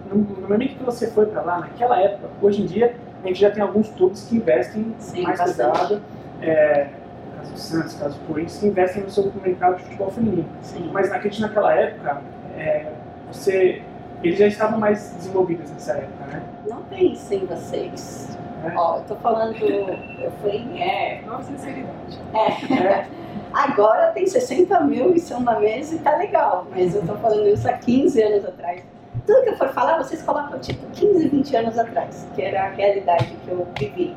no, 0.10 0.18
no 0.18 0.48
momento 0.48 0.78
que 0.78 0.84
você 0.84 1.08
foi 1.08 1.26
para 1.28 1.42
lá, 1.42 1.60
naquela 1.60 2.00
época, 2.00 2.30
hoje 2.42 2.62
em 2.62 2.66
dia, 2.66 2.96
a 3.24 3.28
gente 3.28 3.40
já 3.40 3.52
tem 3.52 3.62
alguns 3.64 3.90
clubes 3.90 4.28
que 4.28 4.36
investem 4.36 4.94
Sim, 5.00 5.22
mais 5.22 5.38
bastante. 5.38 5.72
pesado. 5.72 6.02
É, 6.42 6.90
caso 7.38 7.58
Santos, 7.58 7.94
caso 7.96 8.20
Corinthians, 8.28 8.58
que 8.60 8.68
investem 8.68 9.04
no 9.04 9.10
seu 9.10 9.32
mercado 9.44 9.78
de 9.78 9.84
futebol 9.84 10.12
feminino. 10.12 10.46
Sim. 10.62 10.90
Mas 10.92 11.10
naquele, 11.10 11.40
naquela 11.40 11.74
época, 11.74 12.22
é, 12.58 12.92
você, 13.32 13.82
eles 14.24 14.40
já 14.40 14.48
estavam 14.48 14.80
mais 14.80 15.14
desenvolvidos 15.16 15.70
nessa 15.72 15.94
época, 15.94 16.26
né? 16.26 16.44
Não 16.68 16.82
pensem 16.84 17.46
vocês. 17.46 18.38
Ó, 18.76 18.98
eu 18.98 19.04
tô 19.04 19.16
falando, 19.16 19.56
eu 19.62 20.32
fui, 20.42 20.66
é, 20.80 21.22
Nossa 21.26 21.52
sinceridade. 21.52 22.20
é. 22.34 23.08
Agora 23.54 24.12
tem 24.14 24.26
60 24.26 24.80
mil 24.82 25.14
em 25.14 25.20
cima 25.20 25.54
da 25.54 25.60
mesa 25.60 25.96
e 25.96 26.00
tá 26.00 26.16
legal, 26.16 26.66
mas 26.72 26.96
eu 26.96 27.06
tô 27.06 27.14
falando 27.16 27.48
isso 27.48 27.68
há 27.70 27.74
15 27.74 28.22
anos 28.22 28.46
atrás. 28.46 28.84
Tudo 29.28 29.44
que 29.44 29.50
eu 29.50 29.58
for 29.58 29.70
falar, 29.70 29.98
vocês 29.98 30.24
colocam 30.24 30.60
tipo 30.60 30.84
15, 30.92 31.28
20 31.28 31.56
anos 31.58 31.78
atrás, 31.78 32.28
que 32.34 32.42
era 32.42 32.66
a 32.66 32.70
realidade 32.70 33.28
que 33.46 33.52
eu 33.52 33.68
vivi. 33.78 34.16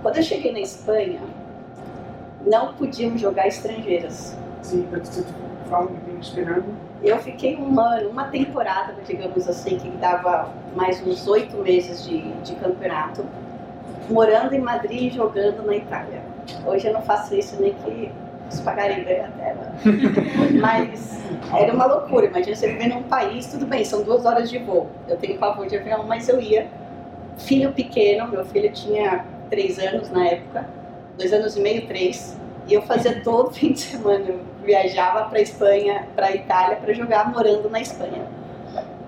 Quando 0.00 0.16
eu 0.16 0.22
cheguei 0.22 0.52
na 0.52 0.60
Espanha, 0.60 1.20
não 2.46 2.72
podíamos 2.74 3.20
jogar 3.20 3.46
estrangeiras. 3.46 4.36
Sim, 4.62 4.86
que 4.90 5.00
você 5.00 5.24
fala 5.68 5.84
um 5.84 5.96
tempo 5.96 6.20
esperando. 6.20 6.64
Eu 7.02 7.18
fiquei 7.18 7.56
um 7.56 7.78
ano, 7.78 8.08
uma 8.08 8.24
temporada, 8.28 8.94
digamos 9.06 9.46
assim, 9.46 9.78
que 9.78 9.90
dava 9.98 10.48
mais 10.74 11.06
uns 11.06 11.28
oito 11.28 11.56
meses 11.58 12.04
de, 12.04 12.22
de 12.42 12.54
campeonato, 12.56 13.24
morando 14.08 14.54
em 14.54 14.60
Madrid 14.60 15.12
e 15.12 15.16
jogando 15.16 15.64
na 15.64 15.76
Itália. 15.76 16.22
Hoje 16.64 16.86
eu 16.86 16.92
não 16.92 17.02
faço 17.02 17.34
isso 17.34 17.60
nem 17.60 17.72
que 17.74 18.10
eles 18.46 18.60
pagarem 18.60 19.04
bem 19.04 19.20
a 19.20 19.28
tela. 19.28 19.72
Mas 20.60 21.20
era 21.58 21.72
uma 21.72 21.86
loucura. 21.86 22.26
Imagina 22.26 22.54
você 22.54 22.68
viver 22.68 22.88
num 22.88 23.02
país, 23.04 23.46
tudo 23.46 23.66
bem, 23.66 23.84
são 23.84 24.02
duas 24.02 24.24
horas 24.24 24.48
de 24.48 24.58
voo. 24.58 24.88
Eu 25.08 25.16
tenho 25.16 25.38
pavor 25.38 25.66
de 25.66 25.76
avião, 25.76 26.04
mas 26.04 26.28
eu 26.28 26.40
ia. 26.40 26.68
Filho 27.38 27.72
pequeno, 27.72 28.28
meu 28.28 28.44
filho 28.46 28.72
tinha 28.72 29.24
três 29.50 29.78
anos 29.78 30.10
na 30.10 30.26
época, 30.26 30.66
dois 31.18 31.32
anos 31.32 31.56
e 31.56 31.60
meio, 31.60 31.86
três. 31.86 32.36
E 32.66 32.72
eu 32.72 32.82
fazia 32.82 33.22
todo 33.22 33.52
fim 33.54 33.72
de 33.72 33.80
semana, 33.80 34.24
eu 34.28 34.40
viajava 34.64 35.28
para 35.28 35.40
Espanha, 35.40 36.06
para 36.16 36.34
Itália 36.34 36.76
para 36.76 36.92
jogar 36.94 37.30
morando 37.30 37.68
na 37.68 37.80
Espanha. 37.80 38.24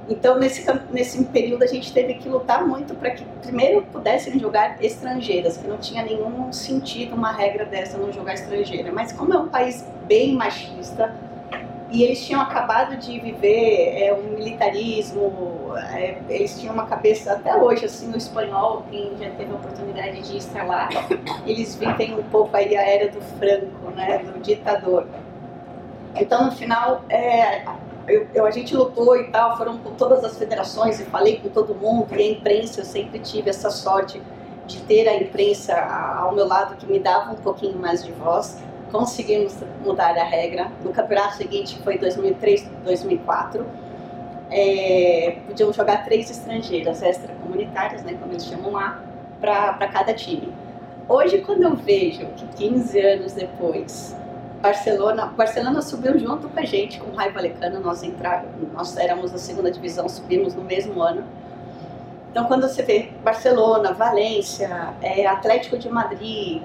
Então, 0.09 0.39
nesse, 0.39 0.65
nesse 0.91 1.23
período, 1.27 1.63
a 1.65 1.67
gente 1.67 1.93
teve 1.93 2.15
que 2.15 2.29
lutar 2.29 2.67
muito 2.67 2.95
para 2.95 3.11
que, 3.11 3.25
primeiro, 3.43 3.83
pudessem 3.93 4.39
jogar 4.39 4.83
estrangeiras, 4.83 5.59
que 5.59 5.67
não 5.67 5.77
tinha 5.77 6.03
nenhum 6.03 6.51
sentido 6.53 7.15
uma 7.15 7.31
regra 7.31 7.67
dessa 7.67 7.99
não 7.99 8.11
jogar 8.11 8.35
estrangeira. 8.35 8.91
Mas, 8.91 9.13
como 9.13 9.35
é 9.35 9.39
um 9.39 9.49
país 9.49 9.85
bem 10.07 10.35
machista, 10.35 11.15
e 11.91 12.03
eles 12.03 12.25
tinham 12.27 12.41
acabado 12.41 12.97
de 12.97 13.19
viver 13.19 14.03
é, 14.03 14.13
um 14.13 14.35
militarismo, 14.35 15.73
é, 15.93 16.19
eles 16.29 16.59
tinham 16.59 16.75
uma 16.75 16.87
cabeça, 16.87 17.33
até 17.33 17.57
hoje, 17.57 17.85
assim, 17.85 18.09
no 18.09 18.17
espanhol, 18.17 18.85
quem 18.91 19.13
já 19.19 19.31
teve 19.31 19.51
a 19.53 19.55
oportunidade 19.55 20.23
de 20.23 20.37
estar 20.37 20.67
lá, 20.67 20.89
eles 21.47 21.75
vivem 21.77 22.15
um 22.19 22.23
pouco 22.25 22.55
aí 22.57 22.77
a 22.77 22.83
era 22.83 23.11
do 23.11 23.21
Franco, 23.39 23.91
né, 23.95 24.19
do 24.19 24.39
ditador. 24.41 25.07
Então, 26.15 26.47
no 26.47 26.53
final, 26.53 27.05
é, 27.09 27.65
eu, 28.09 28.27
eu, 28.35 28.47
a 28.47 28.51
gente 28.51 28.75
lutou 28.75 29.17
e 29.17 29.25
tal, 29.31 29.57
foram 29.57 29.79
com 29.79 29.95
todas 29.95 30.25
as 30.25 30.39
federações 30.39 31.01
e 31.01 31.05
falei 31.05 31.39
com 31.39 31.49
todo 31.49 31.75
mundo, 31.75 32.07
e 32.13 32.23
a 32.23 32.31
imprensa, 32.33 32.81
eu 32.81 32.85
sempre 32.85 33.19
tive 33.19 33.51
essa 33.51 33.71
sorte 33.71 34.21
de 34.67 34.81
ter 34.81 35.09
a 35.09 35.17
imprensa 35.17 35.75
ao 35.75 36.35
meu 36.35 36.47
lado 36.47 36.77
que 36.77 36.87
me 36.87 36.99
dava 36.99 37.33
um 37.33 37.37
pouquinho 37.37 37.79
mais 37.79 38.05
de 38.05 38.13
voz 38.13 38.59
conseguimos 38.91 39.57
mudar 39.85 40.17
a 40.19 40.25
regra. 40.25 40.71
No 40.83 40.93
campeonato 40.93 41.37
seguinte 41.37 41.79
foi 41.83 41.99
2003, 41.99 42.71
2004. 42.85 43.67
É, 44.51 45.39
podiam 45.47 45.73
jogar 45.73 46.05
três 46.05 46.31
estrangeiras 46.31 47.03
extracomunitárias, 47.03 48.03
né, 48.03 48.17
como 48.19 48.33
eles 48.33 48.47
chamam 48.47 48.73
lá, 48.73 49.03
para 49.41 49.89
cada 49.89 50.15
time. 50.15 50.53
Hoje, 51.07 51.39
quando 51.39 51.63
eu 51.63 51.77
vejo 51.77 52.27
que 52.37 52.47
15 52.57 53.01
anos 53.01 53.33
depois, 53.33 54.17
Barcelona, 54.61 55.27
Barcelona 55.27 55.81
subiu 55.83 56.19
junto 56.19 56.49
com 56.49 56.59
a 56.59 56.65
gente, 56.65 56.99
com 56.99 57.11
o 57.11 57.15
Raio 57.15 57.33
Valecano, 57.33 57.81
nós 57.81 58.03
entramos, 58.03 58.49
nós 58.73 58.97
éramos 58.97 59.31
da 59.31 59.39
segunda 59.39 59.71
divisão, 59.71 60.09
subimos 60.09 60.55
no 60.55 60.63
mesmo 60.65 61.01
ano. 61.01 61.25
Então, 62.31 62.45
quando 62.45 62.69
você 62.69 62.83
vê 62.83 63.11
Barcelona, 63.23 63.93
Valência, 63.93 64.95
é, 65.01 65.27
Atlético 65.27 65.79
de 65.79 65.89
Madrid, 65.89 66.63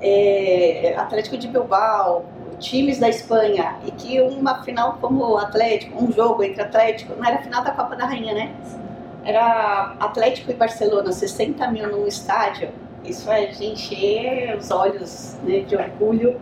é, 0.00 0.94
Atlético 0.96 1.36
de 1.38 1.48
Bilbao, 1.48 2.24
times 2.58 2.98
da 2.98 3.08
Espanha, 3.08 3.76
e 3.86 3.90
que 3.92 4.20
uma 4.20 4.62
final 4.64 4.98
como 5.00 5.24
o 5.24 5.38
Atlético, 5.38 6.02
um 6.02 6.12
jogo 6.12 6.42
entre 6.42 6.60
Atlético, 6.60 7.14
não 7.16 7.24
era 7.24 7.38
final 7.38 7.62
da 7.62 7.70
Copa 7.70 7.96
da 7.96 8.04
Rainha, 8.04 8.34
né? 8.34 8.54
Era 9.24 9.94
Atlético 10.00 10.50
e 10.50 10.54
Barcelona, 10.54 11.12
60 11.12 11.68
mil 11.70 11.88
num 11.88 12.06
estádio. 12.06 12.70
Isso 13.04 13.30
é 13.30 13.46
de 13.46 13.66
encher 13.66 14.56
os 14.56 14.70
olhos 14.70 15.36
né, 15.42 15.60
de 15.60 15.76
orgulho. 15.76 16.40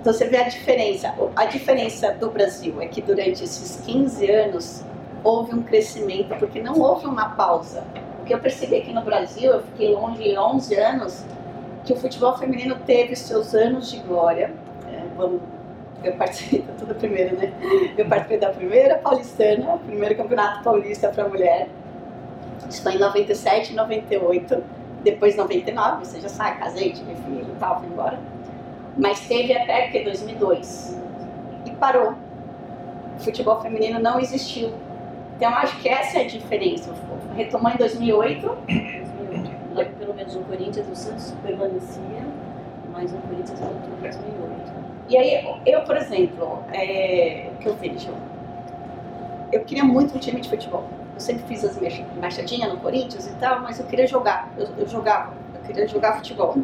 Então 0.00 0.14
você 0.14 0.26
vê 0.26 0.38
a 0.38 0.48
diferença. 0.48 1.14
A 1.36 1.44
diferença 1.44 2.12
do 2.12 2.30
Brasil 2.30 2.80
é 2.80 2.86
que 2.86 3.02
durante 3.02 3.44
esses 3.44 3.80
15 3.84 4.30
anos 4.30 4.84
houve 5.22 5.54
um 5.54 5.62
crescimento, 5.62 6.34
porque 6.38 6.62
não 6.62 6.80
houve 6.80 7.06
uma 7.06 7.30
pausa. 7.30 7.84
O 8.22 8.24
que 8.24 8.32
eu 8.32 8.38
percebi 8.38 8.76
aqui 8.76 8.92
no 8.94 9.02
Brasil, 9.02 9.52
eu 9.52 9.62
fiquei 9.62 9.92
longe 9.92 10.36
11 10.36 10.74
anos, 10.76 11.24
que 11.84 11.92
o 11.92 11.96
futebol 11.96 12.36
feminino 12.38 12.76
teve 12.86 13.14
seus 13.14 13.54
anos 13.54 13.90
de 13.90 13.98
glória. 13.98 14.54
É, 14.90 15.02
vamos, 15.16 15.42
eu 16.02 16.14
participei 16.14 16.62
da 16.62 16.72
tudo 16.80 16.94
primeiro, 16.94 17.36
né? 17.36 17.52
Eu 17.96 18.06
participei 18.06 18.38
da 18.38 18.48
primeira 18.48 18.96
paulistana, 18.96 19.74
o 19.74 19.78
primeiro 19.80 20.16
campeonato 20.16 20.64
paulista 20.64 21.08
para 21.08 21.28
mulher. 21.28 21.68
Isso 22.70 22.82
foi 22.82 22.94
em 22.94 22.98
97, 22.98 23.74
98, 23.74 24.64
depois 25.02 25.36
99, 25.36 26.06
você 26.06 26.20
já 26.20 26.28
sabe, 26.28 26.58
casei, 26.58 26.92
tive 26.92 27.14
filho 27.16 27.46
e 27.54 27.58
tal, 27.58 27.80
fui 27.80 27.88
embora. 27.88 28.18
Mas 28.96 29.20
teve 29.20 29.52
até 29.52 29.88
que 29.88 30.04
2002 30.04 30.98
e 31.66 31.70
parou. 31.72 32.14
O 33.16 33.20
futebol 33.22 33.60
feminino 33.60 33.98
não 33.98 34.18
existiu. 34.18 34.72
Então 35.36 35.54
acho 35.54 35.78
que 35.80 35.88
essa 35.88 36.18
é 36.18 36.22
a 36.22 36.26
diferença. 36.26 36.92
Retomou 37.34 37.70
em 37.72 37.76
2008 37.76 39.10
pelo 39.98 40.14
menos 40.14 40.34
no 40.34 40.44
Corinthians, 40.44 40.86
o 40.88 40.96
Santos 40.96 41.32
permanecia, 41.42 42.26
mas 42.92 43.12
no 43.12 43.20
Corinthians 43.22 43.58
voltou 43.58 43.88
em 43.98 44.02
2008. 44.02 44.72
E 45.08 45.16
aí, 45.16 45.60
eu, 45.66 45.82
por 45.82 45.96
exemplo, 45.96 46.62
é, 46.72 47.48
o 47.52 47.58
que 47.58 47.68
eu 47.68 47.74
vejo, 47.76 48.10
eu 49.52 49.64
queria 49.64 49.84
muito 49.84 50.16
um 50.16 50.18
time 50.18 50.40
de 50.40 50.48
futebol. 50.48 50.88
Eu 51.14 51.20
sempre 51.20 51.42
fiz 51.44 51.64
as 51.64 51.78
machadinhas 52.20 52.72
no 52.72 52.78
Corinthians 52.78 53.26
e 53.26 53.34
tal, 53.36 53.60
mas 53.60 53.78
eu 53.78 53.86
queria 53.86 54.06
jogar, 54.06 54.48
eu, 54.56 54.68
eu 54.78 54.86
jogava, 54.86 55.32
eu 55.54 55.60
queria 55.62 55.86
jogar 55.86 56.16
futebol. 56.16 56.56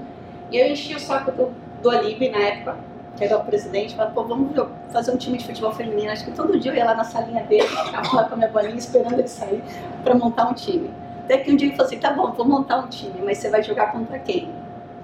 E 0.51 0.57
eu 0.57 0.69
enchi 0.69 0.95
o 0.95 1.01
saco 1.01 1.33
do, 1.33 1.53
do 1.83 1.91
Alibe 1.91 2.29
na 2.29 2.39
época, 2.39 2.77
que 3.17 3.25
era 3.25 3.39
o 3.39 3.45
presidente, 3.45 3.95
falava, 3.95 4.15
pô, 4.15 4.25
vamos 4.25 4.55
fazer 4.91 5.11
um 5.11 5.17
time 5.17 5.39
de 5.39 5.47
futebol 5.47 5.73
feminino. 5.73 6.11
Acho 6.11 6.25
que 6.25 6.33
todo 6.33 6.59
dia 6.59 6.73
eu 6.73 6.77
ia 6.77 6.85
lá 6.85 6.95
na 6.95 7.05
salinha 7.05 7.43
dele, 7.45 7.67
ficava 7.67 8.17
lá 8.17 8.25
com 8.25 8.35
a 8.35 8.37
minha 8.37 8.51
bolinha 8.51 8.75
esperando 8.75 9.19
ele 9.19 9.29
sair 9.29 9.63
para 10.03 10.15
montar 10.15 10.49
um 10.49 10.55
time. 10.55 10.91
Até 11.25 11.39
que 11.39 11.51
um 11.51 11.57
dia 11.57 11.69
ele 11.69 11.77
falou 11.77 11.87
assim, 11.87 11.99
tá 11.99 12.13
bom, 12.13 12.31
vou 12.33 12.47
montar 12.47 12.79
um 12.79 12.89
time, 12.89 13.21
mas 13.25 13.39
você 13.39 13.51
vai 13.51 13.63
jogar 13.63 13.93
contra 13.93 14.19
quem? 14.19 14.49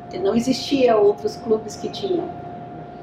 Porque 0.03 0.19
não 0.19 0.35
existia 0.35 0.97
outros 0.97 1.37
clubes 1.37 1.75
que 1.77 1.89
tinham. 1.89 2.29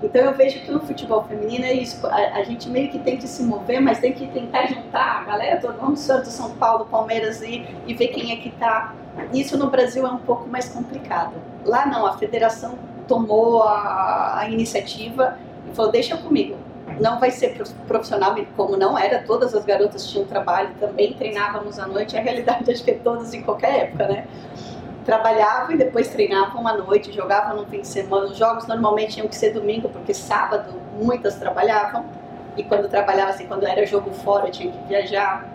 Então 0.02 0.22
eu 0.22 0.34
vejo 0.34 0.62
que 0.62 0.72
no 0.72 0.80
futebol 0.80 1.26
feminino 1.26 1.66
é 1.66 1.74
isso, 1.74 2.08
a, 2.08 2.16
a, 2.16 2.44
gente 2.44 2.70
meio 2.70 2.90
que 2.90 3.00
tem 3.00 3.18
que 3.18 3.28
se 3.28 3.44
mover, 3.44 3.82
mas 3.82 4.00
tem 4.00 4.14
que 4.14 4.28
tentar 4.28 4.68
juntar 4.68 5.22
a 5.22 5.24
galera 5.26 5.60
toda, 5.60 5.74
vamos 5.74 6.00
Santos, 6.00 6.32
São 6.32 6.52
Paulo, 6.52 6.86
Palmeiras 6.86 7.42
e, 7.42 7.66
e 7.86 7.94
ver 7.94 8.08
quem 8.08 8.32
é 8.32 8.38
que 8.38 8.50
tá. 8.52 8.96
Isso 9.34 9.58
no 9.58 9.70
Brasil 9.70 10.08
é 10.08 10.10
um 10.10 10.20
pouco 10.20 10.48
mais 10.48 10.70
complicado. 10.70 11.34
Lá 11.66 11.86
não, 11.86 12.06
a 12.06 12.18
federação 12.18 12.76
tomou 13.10 13.64
a, 13.64 14.40
a 14.40 14.50
iniciativa 14.50 15.38
e 15.70 15.76
falou, 15.76 15.92
deixa 15.92 16.16
comigo, 16.16 16.56
não 17.00 17.20
vai 17.20 17.32
ser 17.32 17.62
profissional, 17.88 18.36
como 18.56 18.78
não 18.78 18.98
era, 18.98 19.24
todas 19.24 19.54
as 19.54 19.66
garotas 19.66 20.08
tinham 20.08 20.26
trabalho, 20.26 20.70
também 20.80 21.14
treinávamos 21.14 21.80
à 21.80 21.88
noite, 21.88 22.16
a 22.16 22.22
realidade 22.22 22.72
acho 22.72 22.84
que 22.84 22.92
é 22.92 22.94
todas 22.94 23.34
em 23.34 23.42
qualquer 23.42 23.88
época, 23.88 24.08
né? 24.08 24.28
Trabalhavam 25.06 25.72
e 25.72 25.78
depois 25.78 26.10
treinavam 26.10 26.68
à 26.68 26.78
noite, 26.78 27.12
jogavam 27.12 27.58
no 27.58 27.66
fim 27.66 27.82
de 27.82 27.88
semana. 27.88 28.28
Os 28.28 28.38
jogos 28.38 28.68
normalmente 28.68 29.14
tinham 29.14 29.28
que 29.28 29.36
ser 29.36 29.54
domingo, 29.54 29.90
porque 29.90 30.14
sábado 30.14 30.72
muitas 31.02 31.36
trabalhavam. 31.36 32.06
E 32.56 32.64
quando 32.64 32.88
trabalhava, 32.88 33.32
assim, 33.32 33.48
quando 33.48 33.66
era 33.66 33.84
jogo 33.88 34.12
fora, 34.12 34.52
tinha 34.52 34.72
que 34.72 34.88
viajar. 34.88 35.48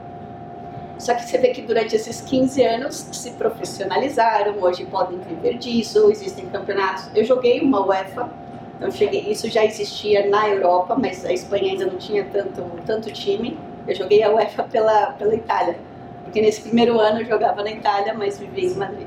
Só 1.05 1.15
que 1.15 1.29
você 1.29 1.37
vê 1.37 1.49
que 1.49 1.61
durante 1.61 1.95
esses 1.95 2.23
15 2.23 2.63
anos 2.63 3.07
se 3.13 3.33
profissionalizaram, 3.33 4.55
hoje 4.59 4.87
podem 4.87 5.19
viver 5.19 5.59
disso, 5.59 6.11
existem 6.11 6.47
campeonatos. 6.47 7.11
Eu 7.15 7.23
joguei 7.27 7.61
uma 7.61 7.87
UEFA, 7.87 8.31
então 8.79 8.91
cheguei, 8.91 9.21
isso 9.31 9.51
já 9.51 9.63
existia 9.63 10.27
na 10.31 10.49
Europa, 10.49 10.97
mas 10.99 11.23
a 11.27 11.31
Espanha 11.31 11.73
ainda 11.73 11.85
não 11.85 11.99
tinha 11.99 12.25
tanto, 12.33 12.65
tanto 12.87 13.13
time. 13.13 13.59
Eu 13.87 13.95
joguei 13.95 14.23
a 14.23 14.33
UEFA 14.33 14.63
pela, 14.63 15.09
pela 15.09 15.35
Itália, 15.35 15.77
porque 16.25 16.41
nesse 16.41 16.63
primeiro 16.63 16.99
ano 16.99 17.21
eu 17.21 17.27
jogava 17.27 17.63
na 17.63 17.71
Itália, 17.71 18.15
mas 18.15 18.39
vivia 18.39 18.71
em 18.71 18.75
Madrid. 18.75 19.07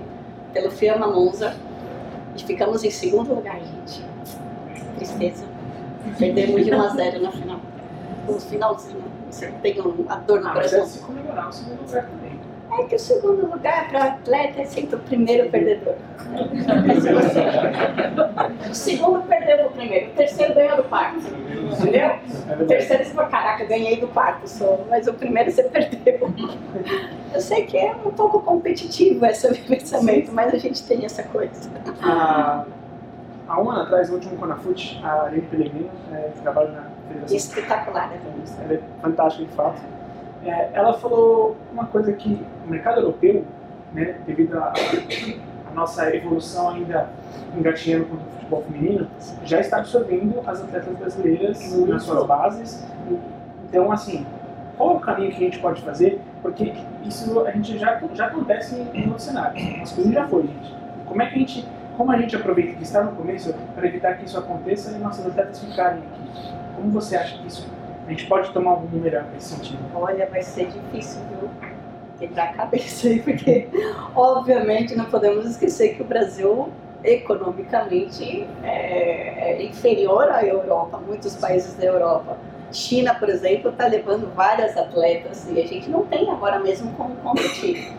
Pelo 0.54 0.70
Fiamma 0.70 1.08
Monza, 1.08 1.58
e 2.36 2.44
ficamos 2.44 2.84
em 2.84 2.92
segundo 2.92 3.34
lugar, 3.34 3.60
gente. 3.60 4.06
Tristeza. 4.98 5.46
Perdemos 6.20 6.64
de 6.64 6.72
1 6.72 6.80
a 6.80 6.90
0 6.90 7.22
na 7.24 7.32
final. 7.32 7.60
No 8.28 8.40
finalzinho, 8.40 9.17
você 9.30 9.48
tem 9.62 9.80
uma 9.80 10.16
dor 10.18 10.42
no 10.42 10.48
ah, 10.48 10.54
coração. 10.54 10.80
Mas 10.80 10.90
se 10.90 11.00
comemorar 11.00 11.50
o 11.50 11.52
segundo 11.52 11.86
lugar 11.86 12.06
também. 12.06 12.38
É 12.80 12.84
que 12.84 12.96
o 12.96 13.00
segundo 13.00 13.50
lugar 13.50 13.90
para 13.90 14.04
atleta 14.04 14.62
é 14.62 14.66
sempre 14.66 14.98
o 14.98 15.00
primeiro 15.00 15.50
perdedor. 15.50 15.96
o 18.70 18.76
segundo 18.76 19.22
perdeu 19.22 19.68
o 19.68 19.72
primeiro, 19.72 20.12
o 20.12 20.14
terceiro 20.14 20.54
ganhou 20.54 20.76
do 20.78 20.84
quarto. 20.84 21.24
Entendeu? 21.72 22.20
O 22.60 22.66
terceiro 22.66 23.06
você 23.06 23.12
fala, 23.12 23.30
caraca, 23.30 23.64
ganhei 23.66 24.00
do 24.00 24.08
quarto 24.10 24.48
só, 24.48 24.84
mas 24.90 25.08
o 25.08 25.14
primeiro 25.14 25.50
você 25.50 25.64
perdeu. 25.70 26.30
Eu 27.34 27.42
sei 27.42 27.66
que 27.66 27.78
é 27.78 27.96
um 28.06 28.12
pouco 28.12 28.42
competitivo 28.42 29.26
esse 29.32 29.48
pensamento, 29.62 30.34
mas 30.34 30.54
a 30.54 30.58
gente 30.58 30.84
tem 30.84 31.06
essa 31.06 31.24
coisa. 31.24 31.72
Ah, 32.02 32.66
há 33.48 33.62
um 33.62 33.70
ano 33.70 33.84
atrás, 33.84 34.10
no 34.10 34.16
último 34.16 34.36
Conafute, 34.38 35.00
a 35.04 35.24
Aline 35.24 35.48
Pellegrino, 35.48 35.90
é, 36.12 36.32
que 36.36 36.42
trabalha 36.42 36.72
na 36.72 36.97
Espetacular, 37.30 38.10
né? 38.10 38.20
Ela 38.64 38.74
é 38.74 38.80
fantástica 39.02 39.46
de 39.46 39.52
fato 39.52 39.82
é, 40.48 40.70
ela 40.74 40.94
falou 40.94 41.58
uma 41.72 41.86
coisa 41.86 42.14
que 42.14 42.42
o 42.66 42.70
mercado 42.70 43.02
europeu, 43.02 43.44
né, 43.94 44.18
devido 44.26 44.58
à 44.58 44.74
nossa 45.74 46.14
evolução 46.16 46.70
ainda 46.70 47.10
engatinhando 47.56 48.06
com 48.06 48.16
o 48.16 48.20
futebol 48.20 48.64
feminino, 48.64 49.08
já 49.44 49.60
está 49.60 49.78
absorvendo 49.78 50.42
as 50.46 50.62
atletas 50.62 50.98
brasileiras 50.98 51.72
Muito 51.72 51.92
nas 51.92 52.04
suas 52.04 52.26
bases. 52.26 52.86
Então, 53.68 53.92
assim, 53.92 54.26
qual 54.78 54.92
é 54.92 54.94
o 54.96 55.00
caminho 55.00 55.32
que 55.32 55.38
a 55.38 55.40
gente 55.40 55.60
pode 55.60 55.82
fazer? 55.82 56.22
Porque 56.42 56.74
isso 57.04 57.40
a 57.46 57.52
gente 57.52 57.78
já, 57.78 58.00
já 58.14 58.28
acontece 58.28 58.76
em 58.94 59.08
outros 59.08 59.24
cenários. 59.24 59.62
Mas 59.80 59.92
comigo 59.92 60.14
já 60.14 60.28
foi, 60.28 60.44
gente. 60.44 60.76
Como 61.06 61.22
é 61.22 61.26
que 61.26 61.36
a 61.36 61.40
gente, 61.40 61.68
como 61.98 62.12
a 62.12 62.18
gente 62.18 62.36
aproveita 62.36 62.74
que 62.74 62.84
está 62.84 63.04
no 63.04 63.12
começo 63.16 63.54
para 63.76 63.88
evitar 63.88 64.18
que 64.18 64.26
isso 64.26 64.38
aconteça 64.38 64.92
e 64.92 65.00
nossas 65.00 65.26
atletas 65.26 65.60
ficarem 65.60 66.00
aqui? 66.00 66.58
Como 66.78 66.92
você 66.92 67.16
acha 67.16 67.40
que 67.40 67.48
isso 67.48 67.68
a 68.06 68.10
gente 68.12 68.28
pode 68.28 68.54
tomar 68.54 68.72
algum 68.72 69.00
melhor 69.00 69.26
nesse 69.34 69.56
sentido? 69.56 69.80
Olha, 69.96 70.28
vai 70.28 70.44
ser 70.44 70.68
difícil, 70.68 71.20
viu? 71.32 71.50
Quebrar 72.20 72.50
a 72.50 72.54
cabeça 72.54 73.08
aí, 73.08 73.20
porque 73.20 73.68
obviamente 74.16 74.96
não 74.96 75.06
podemos 75.06 75.46
esquecer 75.46 75.96
que 75.96 76.04
o 76.04 76.06
Brasil 76.06 76.70
economicamente 77.04 78.48
é, 78.64 79.54
é 79.54 79.64
inferior 79.66 80.30
à 80.32 80.44
Europa, 80.44 81.02
muitos 81.06 81.36
países 81.36 81.74
da 81.74 81.86
Europa. 81.86 82.38
China, 82.72 83.16
por 83.16 83.28
exemplo, 83.28 83.72
está 83.72 83.88
levando 83.88 84.32
várias 84.36 84.78
atletas 84.78 85.48
e 85.50 85.60
a 85.60 85.66
gente 85.66 85.90
não 85.90 86.06
tem 86.06 86.30
agora 86.30 86.60
mesmo 86.60 86.92
como 86.94 87.16
competir. 87.16 87.92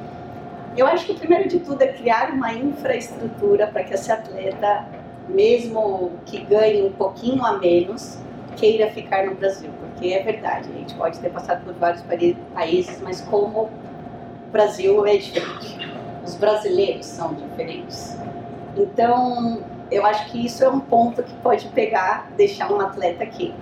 Eu 0.76 0.86
acho 0.86 1.06
que 1.06 1.12
o 1.12 1.14
primeiro 1.16 1.48
de 1.48 1.58
tudo 1.58 1.82
é 1.82 1.88
criar 1.88 2.30
uma 2.30 2.52
infraestrutura 2.52 3.66
para 3.66 3.82
que 3.82 3.94
esse 3.94 4.12
atleta, 4.12 4.86
mesmo 5.28 6.12
que 6.24 6.38
ganhe 6.38 6.84
um 6.84 6.92
pouquinho 6.92 7.44
a 7.44 7.58
menos, 7.58 8.18
queira 8.58 8.90
ficar 8.90 9.26
no 9.26 9.34
Brasil, 9.34 9.70
porque 9.80 10.12
é 10.12 10.22
verdade, 10.22 10.68
a 10.70 10.78
gente 10.78 10.94
pode 10.94 11.18
ter 11.18 11.30
passado 11.30 11.64
por 11.64 11.74
vários 11.74 12.02
países, 12.54 13.00
mas 13.02 13.20
como 13.22 13.62
o 13.62 14.50
Brasil 14.50 15.06
é 15.06 15.16
diferente, 15.16 15.88
os 16.24 16.34
brasileiros 16.34 17.06
são 17.06 17.34
diferentes. 17.34 18.16
Então, 18.76 19.62
eu 19.90 20.04
acho 20.04 20.30
que 20.30 20.44
isso 20.44 20.64
é 20.64 20.68
um 20.68 20.80
ponto 20.80 21.22
que 21.22 21.34
pode 21.36 21.66
pegar, 21.68 22.30
deixar 22.36 22.70
um 22.72 22.80
atleta 22.80 23.24
aqui. 23.24 23.54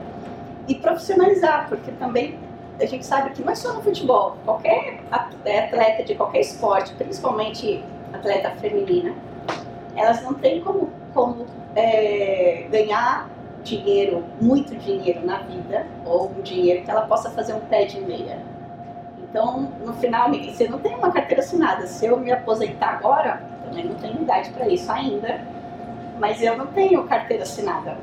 E 0.66 0.74
profissionalizar, 0.74 1.68
porque 1.68 1.92
também 1.92 2.38
a 2.80 2.86
gente 2.86 3.06
sabe 3.06 3.30
que 3.30 3.42
não 3.42 3.52
é 3.52 3.54
só 3.54 3.72
no 3.72 3.82
futebol, 3.82 4.36
qualquer 4.44 5.00
atleta 5.10 6.02
de 6.02 6.14
qualquer 6.14 6.40
esporte, 6.40 6.92
principalmente 6.94 7.82
atleta 8.12 8.50
feminina, 8.60 9.14
elas 9.94 10.22
não 10.22 10.34
têm 10.34 10.60
como, 10.60 10.90
como 11.14 11.46
é, 11.74 12.66
ganhar 12.70 13.28
dinheiro, 13.66 14.24
muito 14.40 14.74
dinheiro 14.76 15.26
na 15.26 15.38
vida, 15.38 15.86
ou 16.04 16.30
um 16.30 16.40
dinheiro 16.40 16.84
que 16.84 16.90
ela 16.90 17.02
possa 17.02 17.30
fazer 17.30 17.52
um 17.52 17.60
pé 17.60 17.84
de 17.84 18.00
meia. 18.00 18.38
Então, 19.18 19.72
no 19.84 19.92
final, 19.94 20.30
você 20.30 20.68
não 20.68 20.78
tem 20.78 20.94
uma 20.94 21.10
carteira 21.10 21.42
assinada. 21.42 21.86
Se 21.86 22.06
eu 22.06 22.18
me 22.18 22.30
aposentar 22.32 22.90
agora, 22.90 23.42
também 23.64 23.84
não 23.84 23.96
tenho 23.96 24.22
idade 24.22 24.50
para 24.50 24.68
isso 24.68 24.90
ainda, 24.90 25.40
mas 26.18 26.40
eu 26.40 26.56
não 26.56 26.66
tenho 26.68 27.02
carteira 27.04 27.42
assinada. 27.42 27.96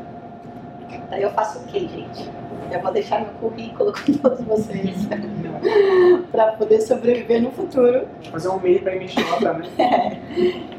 Daí 1.10 1.24
eu 1.24 1.32
faço 1.32 1.60
o 1.60 1.64
quê, 1.64 1.80
gente? 1.80 2.30
Eu 2.72 2.82
vou 2.82 2.92
deixar 2.92 3.22
meu 3.22 3.34
currículo 3.34 3.94
com 3.94 4.14
todos 4.14 4.42
vocês 4.42 4.96
para 6.32 6.54
poder 6.54 6.82
sobreviver 6.82 7.42
no 7.42 7.52
futuro. 7.52 8.08
Fazer 8.32 8.50
um 8.50 8.60
meio 8.60 8.82
para 8.82 8.96
emitir 8.96 9.28
nota, 9.30 9.54
né? 9.54 9.70
É. 9.78 10.18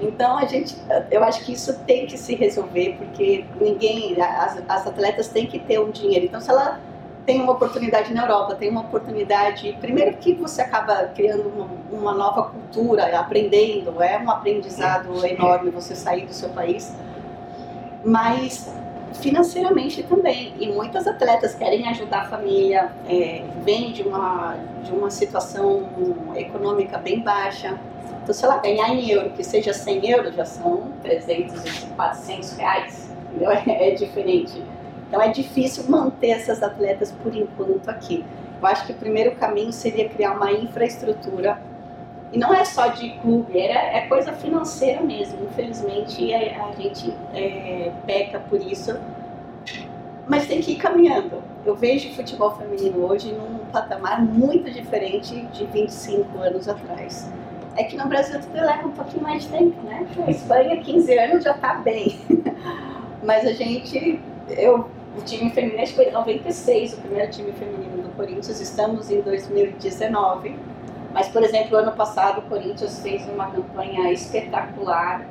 Então 0.02 0.36
a 0.36 0.44
gente, 0.44 0.76
eu 1.10 1.22
acho 1.22 1.44
que 1.44 1.52
isso 1.52 1.78
tem 1.86 2.06
que 2.06 2.18
se 2.18 2.34
resolver 2.34 2.96
porque 2.98 3.44
ninguém, 3.60 4.20
as, 4.20 4.62
as 4.68 4.86
atletas 4.86 5.28
têm 5.28 5.46
que 5.46 5.58
ter 5.58 5.78
um 5.78 5.90
dinheiro. 5.90 6.26
Então 6.26 6.40
se 6.40 6.50
ela 6.50 6.80
tem 7.24 7.40
uma 7.40 7.52
oportunidade 7.52 8.12
na 8.12 8.22
Europa, 8.22 8.54
tem 8.54 8.68
uma 8.68 8.82
oportunidade. 8.82 9.76
Primeiro 9.80 10.16
que 10.16 10.34
você 10.34 10.60
acaba 10.62 11.04
criando 11.14 11.48
uma, 11.48 11.68
uma, 11.90 12.14
nova 12.14 12.50
cultura, 12.50 13.18
aprendendo, 13.18 14.02
é 14.02 14.18
um 14.18 14.30
aprendizado 14.30 15.24
enorme 15.24 15.70
você 15.70 15.94
sair 15.94 16.26
do 16.26 16.34
seu 16.34 16.50
país. 16.50 16.94
Mas 18.04 18.70
financeiramente 19.20 20.02
também. 20.02 20.52
E 20.58 20.68
muitas 20.68 21.06
atletas 21.06 21.54
querem 21.54 21.88
ajudar 21.88 22.22
a 22.22 22.24
família, 22.26 22.92
é, 23.08 23.42
vêm 23.64 23.92
de 23.92 24.02
uma, 24.02 24.56
de 24.82 24.92
uma 24.92 25.10
situação 25.10 25.88
econômica 26.34 26.98
bem 26.98 27.20
baixa. 27.20 27.78
Então, 28.22 28.34
se 28.34 28.44
ela 28.44 28.58
ganhar 28.58 28.88
em 28.88 29.10
euro, 29.10 29.30
que 29.30 29.44
seja 29.44 29.72
100 29.72 30.10
euros, 30.10 30.34
já 30.34 30.44
são 30.44 30.92
300 31.02 31.64
e 31.64 31.86
400 31.88 32.56
reais, 32.56 33.10
entendeu? 33.28 33.50
É, 33.50 33.62
é 33.88 33.90
diferente. 33.90 34.62
Então, 35.08 35.20
é 35.20 35.28
difícil 35.28 35.84
manter 35.88 36.30
essas 36.30 36.62
atletas 36.62 37.12
por 37.12 37.34
enquanto 37.34 37.88
aqui. 37.88 38.24
Eu 38.60 38.66
acho 38.66 38.86
que 38.86 38.92
o 38.92 38.96
primeiro 38.96 39.36
caminho 39.36 39.72
seria 39.72 40.08
criar 40.08 40.32
uma 40.32 40.50
infraestrutura 40.50 41.60
e 42.34 42.38
não 42.38 42.52
é 42.52 42.64
só 42.64 42.88
de 42.88 43.10
clube, 43.20 43.56
era, 43.56 43.96
é 43.96 44.08
coisa 44.08 44.32
financeira 44.32 45.00
mesmo. 45.00 45.44
Infelizmente 45.44 46.34
a, 46.34 46.66
a 46.66 46.72
gente 46.72 47.14
é, 47.32 47.92
peca 48.04 48.40
por 48.40 48.60
isso, 48.60 48.98
mas 50.26 50.48
tem 50.48 50.60
que 50.60 50.72
ir 50.72 50.76
caminhando. 50.76 51.40
Eu 51.64 51.76
vejo 51.76 52.10
o 52.10 52.12
futebol 52.12 52.50
feminino 52.56 53.06
hoje 53.06 53.32
num 53.32 53.58
patamar 53.66 54.20
muito 54.20 54.68
diferente 54.68 55.42
de 55.52 55.64
25 55.66 56.36
anos 56.38 56.68
atrás. 56.68 57.30
É 57.76 57.84
que 57.84 57.96
no 57.96 58.08
Brasil 58.08 58.40
tudo 58.40 58.54
leva 58.54 58.88
um 58.88 58.92
pouquinho 58.92 59.22
mais 59.22 59.44
de 59.44 59.50
tempo, 59.50 59.80
né? 59.82 60.04
A 60.26 60.30
Espanha, 60.30 60.76
15 60.82 61.18
anos 61.18 61.44
já 61.44 61.52
está 61.52 61.74
bem. 61.74 62.18
Mas 63.22 63.46
a 63.46 63.52
gente, 63.52 64.20
eu, 64.50 64.88
o 65.16 65.22
time 65.24 65.50
feminino, 65.50 65.80
acho 65.80 65.92
que 65.92 65.96
foi 65.96 66.08
em 66.08 66.12
96, 66.12 66.94
o 66.94 66.96
primeiro 66.98 67.30
time 67.30 67.52
feminino 67.52 68.02
do 68.02 68.08
Corinthians, 68.16 68.60
estamos 68.60 69.10
em 69.10 69.20
2019 69.20 70.73
mas, 71.14 71.28
por 71.28 71.44
exemplo, 71.44 71.76
ano 71.76 71.92
passado 71.92 72.40
o 72.40 72.42
Corinthians 72.42 72.98
fez 72.98 73.26
uma 73.28 73.46
campanha 73.46 74.12
espetacular. 74.12 75.24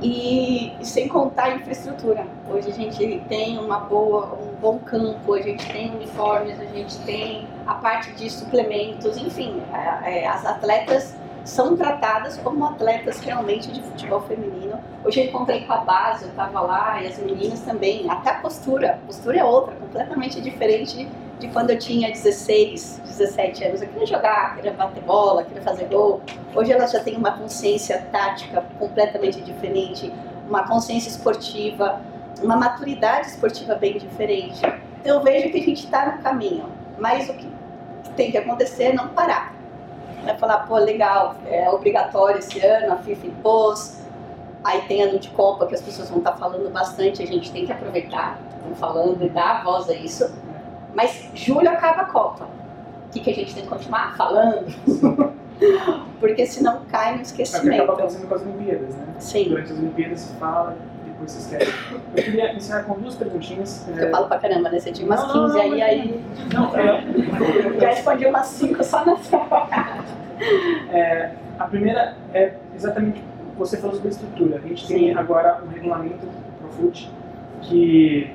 E, 0.00 0.72
e, 0.80 0.86
sem 0.86 1.08
contar 1.08 1.44
a 1.44 1.54
infraestrutura. 1.56 2.26
Hoje 2.50 2.70
a 2.70 2.72
gente 2.72 3.20
tem 3.28 3.58
uma 3.58 3.80
boa, 3.80 4.34
um 4.34 4.54
bom 4.60 4.78
campo, 4.78 5.34
a 5.34 5.42
gente 5.42 5.70
tem 5.70 5.94
uniformes, 5.94 6.58
a 6.58 6.64
gente 6.64 6.98
tem 7.00 7.46
a 7.66 7.74
parte 7.74 8.12
de 8.12 8.28
suplementos, 8.30 9.16
enfim, 9.18 9.62
é, 9.72 10.22
é, 10.22 10.26
as 10.26 10.44
atletas 10.44 11.14
são 11.44 11.76
tratadas 11.76 12.36
como 12.38 12.64
atletas 12.64 13.20
realmente 13.20 13.70
de 13.70 13.82
futebol 13.82 14.20
feminino. 14.22 14.78
Hoje 15.04 15.20
eu 15.20 15.26
encontrei 15.26 15.64
com 15.64 15.72
a 15.72 15.78
base, 15.78 16.24
eu 16.24 16.30
estava 16.30 16.60
lá, 16.60 17.02
e 17.02 17.06
as 17.06 17.18
meninas 17.18 17.60
também, 17.60 18.10
até 18.10 18.30
a 18.30 18.34
postura, 18.40 18.92
a 18.94 19.06
postura 19.06 19.38
é 19.38 19.44
outra, 19.44 19.74
completamente 19.76 20.40
diferente 20.40 21.08
de 21.38 21.48
quando 21.48 21.70
eu 21.70 21.78
tinha 21.78 22.10
16, 22.10 23.02
17 23.04 23.64
anos. 23.64 23.82
Eu 23.82 23.88
queria 23.88 24.06
jogar, 24.06 24.54
queria 24.56 24.72
bater 24.72 25.02
bola, 25.02 25.44
queria 25.44 25.62
fazer 25.62 25.84
gol. 25.86 26.22
Hoje 26.54 26.72
elas 26.72 26.90
já 26.90 27.00
têm 27.00 27.16
uma 27.16 27.32
consciência 27.32 28.06
tática 28.10 28.64
completamente 28.78 29.40
diferente, 29.40 30.12
uma 30.48 30.66
consciência 30.66 31.08
esportiva, 31.08 32.00
uma 32.42 32.56
maturidade 32.56 33.28
esportiva 33.28 33.74
bem 33.74 33.98
diferente. 33.98 34.60
Então 35.00 35.16
eu 35.16 35.22
vejo 35.22 35.50
que 35.50 35.58
a 35.58 35.64
gente 35.64 35.84
está 35.84 36.16
no 36.16 36.22
caminho, 36.22 36.66
mas 36.98 37.28
o 37.28 37.34
que 37.34 37.48
tem 38.16 38.30
que 38.30 38.38
acontecer 38.38 38.84
é 38.84 38.92
não 38.92 39.08
parar. 39.08 39.54
Vai 40.24 40.36
falar, 40.38 40.58
pô, 40.60 40.76
legal, 40.76 41.36
é 41.46 41.70
obrigatório 41.70 42.38
esse 42.38 42.58
ano, 42.64 42.94
a 42.94 42.96
FIFA 42.96 43.26
impôs, 43.26 44.00
aí 44.64 44.80
tem 44.82 45.02
ano 45.02 45.18
de 45.18 45.28
Copa 45.30 45.66
que 45.66 45.74
as 45.74 45.82
pessoas 45.82 46.08
vão 46.08 46.18
estar 46.18 46.32
tá 46.32 46.38
falando 46.38 46.68
bastante, 46.72 47.22
a 47.22 47.26
gente 47.26 47.52
tem 47.52 47.64
que 47.64 47.72
aproveitar, 47.72 48.38
estão 48.56 48.74
falando 48.74 49.22
e 49.24 49.28
dar 49.28 49.62
voz 49.62 49.88
a 49.88 49.94
isso 49.94 50.34
mas 50.96 51.30
julho 51.34 51.68
acaba 51.68 52.02
a 52.02 52.04
Copa. 52.06 52.44
O 52.44 53.12
que, 53.12 53.20
que 53.20 53.30
a 53.30 53.34
gente 53.34 53.54
tem 53.54 53.62
que 53.64 53.68
continuar 53.68 54.16
falando? 54.16 54.66
Porque 56.18 56.46
senão 56.46 56.80
cai 56.90 57.16
no 57.16 57.22
esquecimento. 57.22 57.70
É 57.70 57.74
acaba 57.76 57.92
acontecendo 57.92 58.28
com 58.28 58.34
as 58.34 58.42
Olimpíadas, 58.42 58.94
né? 58.94 59.14
Sim. 59.18 59.48
Durante 59.50 59.72
as 59.72 59.78
Olimpíadas 59.78 60.20
se 60.20 60.34
fala, 60.36 60.76
depois 61.04 61.30
se 61.30 61.38
esquece. 61.38 61.72
Eu 62.16 62.22
queria 62.22 62.54
encerrar 62.54 62.82
com 62.84 62.98
duas 62.98 63.14
perguntinhas. 63.14 63.86
Eu 63.88 64.08
é... 64.08 64.10
falo 64.10 64.26
pra 64.26 64.38
caramba, 64.38 64.70
né? 64.70 64.80
Você 64.80 64.90
tinha 64.90 65.06
umas 65.06 65.20
não, 65.20 65.46
15 65.46 65.54
não, 65.54 65.60
aí, 65.60 65.82
aí. 65.82 66.24
Não, 66.52 66.76
é... 66.76 67.04
Já 67.78 67.88
respondi 67.88 68.26
umas 68.26 68.46
5 68.46 68.84
só 68.84 69.04
nessa 69.04 69.36
é, 70.90 71.32
A 71.58 71.64
primeira 71.66 72.16
é 72.32 72.54
exatamente 72.74 73.22
você 73.58 73.76
falou 73.76 73.96
sobre 73.96 74.08
a 74.08 74.12
estrutura. 74.12 74.56
A 74.56 74.68
gente 74.68 74.86
Sim. 74.86 74.94
tem 74.94 75.14
agora 75.14 75.62
um 75.62 75.68
regulamento 75.68 76.26
pro 76.58 76.68
FUT 76.70 77.10
que 77.62 78.34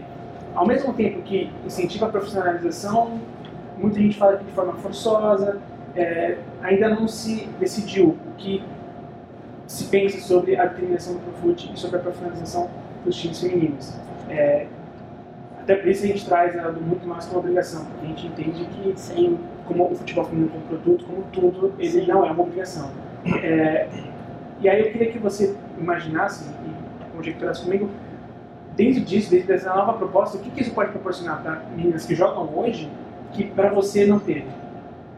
ao 0.56 0.68
mesmo 0.68 0.94
tempo 0.94 1.22
que 1.22 1.50
incentiva 1.66 2.08
a 2.08 2.10
profissionalização, 2.10 3.20
muita 3.78 4.00
gente 4.00 4.18
fala 4.18 4.38
que 4.38 4.44
de 4.44 4.52
forma 4.52 4.74
forçosa, 4.74 5.60
é, 5.96 6.38
ainda 6.62 6.90
não 6.90 7.08
se 7.08 7.48
decidiu 7.60 8.10
o 8.10 8.36
que 8.38 8.64
se 9.68 9.86
pensa 9.86 10.20
sobre 10.20 10.56
a 10.56 10.66
determinação 10.66 11.14
do 11.14 11.20
Profut 11.20 11.72
e 11.74 11.80
sobre 11.80 11.98
a 11.98 12.00
profissionalização 12.00 12.70
dos 13.06 13.16
times 13.16 13.40
femininos. 13.40 13.94
É, 14.30 14.68
até 15.62 15.76
por 15.76 15.88
isso 15.88 16.04
a 16.04 16.08
gente 16.08 16.26
traz 16.26 16.56
ela 16.56 16.72
muito 16.72 17.08
mais 17.08 17.26
como 17.26 17.40
obrigação, 17.40 17.86
porque 17.86 18.06
a 18.06 18.10
gente 18.10 18.28
entende 18.28 18.66
que, 18.66 18.94
Sim. 19.00 19.40
como 19.66 19.92
o 19.92 19.96
futebol 19.96 20.26
feminino 20.26 20.52
é 20.54 20.58
um 20.58 20.62
produto, 20.62 21.06
como 21.06 21.24
tudo, 21.32 21.74
ele 21.80 22.02
Sim. 22.02 22.08
não 22.08 22.26
é 22.26 22.32
uma 22.32 22.44
obrigação. 22.44 22.90
É, 23.44 23.88
e 24.60 24.68
aí 24.68 24.82
eu 24.82 24.92
queria 24.92 25.12
que 25.12 25.20
você 25.20 25.56
imaginasse 25.80 26.50
e 26.50 27.16
conjecturasse 27.16 27.64
comigo 27.64 27.90
dentro 28.76 29.02
disso, 29.02 29.30
dentro 29.30 29.48
dessa 29.48 29.74
nova 29.74 29.94
proposta, 29.94 30.38
o 30.38 30.42
que, 30.42 30.50
que 30.50 30.62
isso 30.62 30.72
pode 30.72 30.92
proporcionar 30.92 31.42
para 31.42 31.64
meninas 31.76 32.06
que 32.06 32.16
jogam 32.16 32.50
hoje 32.58 32.90
que 33.34 33.46
para 33.46 33.70
você 33.70 34.06
não 34.06 34.20
teve? 34.20 34.48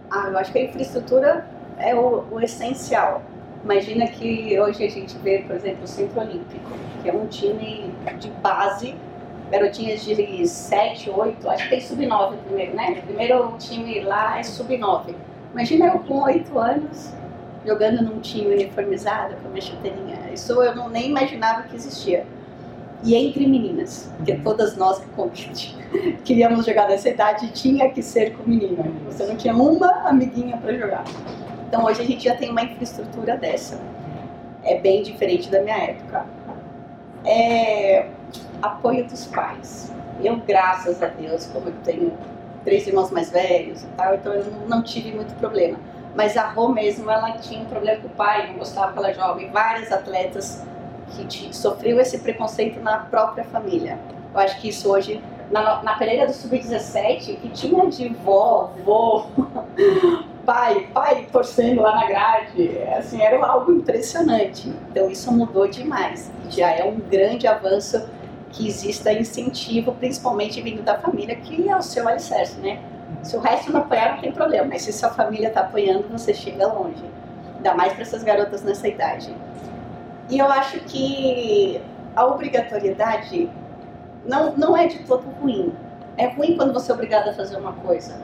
Ah, 0.09 0.27
eu 0.29 0.37
acho 0.37 0.51
que 0.51 0.59
a 0.59 0.63
infraestrutura 0.63 1.47
é 1.77 1.95
o, 1.95 2.23
o, 2.31 2.39
essencial. 2.39 3.21
Imagina 3.63 4.07
que 4.07 4.59
hoje 4.59 4.83
a 4.83 4.89
gente 4.89 5.17
vê, 5.19 5.39
por 5.39 5.55
exemplo, 5.55 5.83
o 5.83 5.87
Centro 5.87 6.19
Olímpico, 6.19 6.69
que 7.01 7.09
é 7.09 7.13
um 7.13 7.25
time 7.27 7.93
de 8.19 8.29
base, 8.29 8.93
garotinhas 9.49 10.03
de 10.03 10.47
7, 10.47 11.09
8, 11.09 11.49
acho 11.49 11.63
que 11.63 11.69
tem 11.69 11.81
sub-9 11.81 12.35
primeiro, 12.45 12.75
né? 12.75 12.99
O 12.99 13.07
primeiro 13.07 13.55
time 13.57 14.01
lá 14.01 14.39
é 14.39 14.43
sub-9. 14.43 15.15
Imagina 15.53 15.87
eu 15.87 15.99
com 15.99 16.23
8 16.23 16.59
anos 16.59 17.13
jogando 17.65 18.03
num 18.03 18.19
time 18.19 18.53
uniformizado 18.53 19.35
com 19.35 19.47
a 19.47 19.51
minha 19.51 19.61
chuteirinha. 19.61 20.19
Isso 20.33 20.51
eu 20.61 20.75
não, 20.75 20.89
nem 20.89 21.09
imaginava 21.09 21.63
que 21.63 21.75
existia 21.75 22.25
e 23.03 23.15
entre 23.15 23.45
meninas, 23.45 24.09
porque 24.17 24.35
todas 24.35 24.77
nós 24.77 24.99
que 24.99 26.13
queríamos 26.23 26.65
jogar 26.65 26.87
nessa 26.87 27.09
idade 27.09 27.51
tinha 27.51 27.89
que 27.89 28.01
ser 28.01 28.35
com 28.35 28.49
menina. 28.49 28.85
Você 29.05 29.25
não 29.25 29.35
tinha 29.35 29.53
uma 29.53 30.07
amiguinha 30.07 30.57
para 30.57 30.73
jogar. 30.73 31.03
Então 31.67 31.83
hoje 31.85 32.01
a 32.01 32.05
gente 32.05 32.23
já 32.23 32.35
tem 32.35 32.49
uma 32.49 32.63
infraestrutura 32.63 33.37
dessa. 33.37 33.79
é 34.63 34.79
bem 34.79 35.03
diferente 35.03 35.49
da 35.49 35.61
minha 35.61 35.77
época. 35.77 36.25
É, 37.25 38.07
apoio 38.61 39.05
dos 39.05 39.25
pais. 39.27 39.91
Eu, 40.23 40.37
graças 40.37 41.03
a 41.03 41.07
Deus, 41.07 41.47
como 41.47 41.67
eu 41.67 41.73
tenho 41.83 42.13
três 42.63 42.87
irmãos 42.87 43.11
mais 43.11 43.29
velhos 43.29 43.83
e 43.83 43.87
tal, 43.97 44.15
então 44.15 44.33
eu 44.33 44.45
não 44.67 44.81
tive 44.81 45.11
muito 45.11 45.33
problema. 45.35 45.77
Mas 46.15 46.37
a 46.37 46.47
Rô 46.47 46.69
mesmo, 46.69 47.09
ela 47.09 47.31
tinha 47.33 47.61
um 47.61 47.65
problema 47.65 47.99
com 48.01 48.07
o 48.07 48.11
pai, 48.11 48.47
não 48.47 48.59
gostava 48.59 48.93
que 48.93 48.99
ela 48.99 49.13
jovem. 49.13 49.49
Vários 49.49 49.91
atletas 49.91 50.63
que 51.17 51.55
sofreu 51.55 51.99
esse 51.99 52.19
preconceito 52.19 52.79
na 52.79 52.97
própria 52.97 53.43
família. 53.43 53.99
Eu 54.33 54.39
acho 54.39 54.59
que 54.59 54.69
isso 54.69 54.89
hoje, 54.91 55.21
na, 55.51 55.83
na 55.83 55.95
Pereira 55.95 56.25
do 56.25 56.33
Sub-17, 56.33 57.37
que 57.37 57.49
tinha 57.49 57.87
de 57.87 58.09
vó, 58.09 58.71
vô, 58.83 59.25
pai, 60.45 60.87
pai 60.93 61.27
torcendo 61.31 61.81
lá 61.81 61.95
na 61.95 62.07
grade, 62.07 62.77
assim, 62.97 63.21
era 63.21 63.43
algo 63.45 63.71
impressionante. 63.71 64.73
Então 64.89 65.09
isso 65.09 65.31
mudou 65.31 65.67
demais. 65.67 66.31
Já 66.49 66.71
é 66.71 66.83
um 66.83 66.99
grande 66.99 67.47
avanço 67.47 68.03
que 68.49 68.67
exista 68.67 69.11
incentivo, 69.11 69.93
principalmente 69.93 70.61
vindo 70.61 70.83
da 70.83 70.97
família, 70.97 71.35
que 71.35 71.69
é 71.69 71.75
o 71.75 71.81
seu 71.81 72.07
alicerce, 72.07 72.59
né? 72.59 72.79
Se 73.21 73.35
o 73.35 73.39
resto 73.39 73.71
não 73.71 73.81
apoiar, 73.81 74.13
não 74.13 74.21
tem 74.21 74.31
problema, 74.31 74.67
mas 74.67 74.83
se 74.83 74.93
sua 74.93 75.09
família 75.09 75.47
está 75.47 75.61
apoiando, 75.61 76.07
você 76.09 76.33
chega 76.33 76.67
longe. 76.67 77.03
Ainda 77.55 77.73
mais 77.73 77.93
para 77.93 78.01
essas 78.01 78.23
garotas 78.23 78.63
nessa 78.63 78.87
idade. 78.87 79.33
E 80.29 80.39
eu 80.39 80.47
acho 80.47 80.79
que 80.81 81.81
a 82.15 82.25
obrigatoriedade 82.25 83.49
não, 84.25 84.55
não 84.55 84.77
é 84.77 84.87
de 84.87 84.99
todo 84.99 85.23
ruim. 85.41 85.73
É 86.17 86.27
ruim 86.27 86.55
quando 86.55 86.73
você 86.73 86.91
é 86.91 86.95
obrigado 86.95 87.29
a 87.29 87.33
fazer 87.33 87.57
uma 87.57 87.73
coisa. 87.73 88.19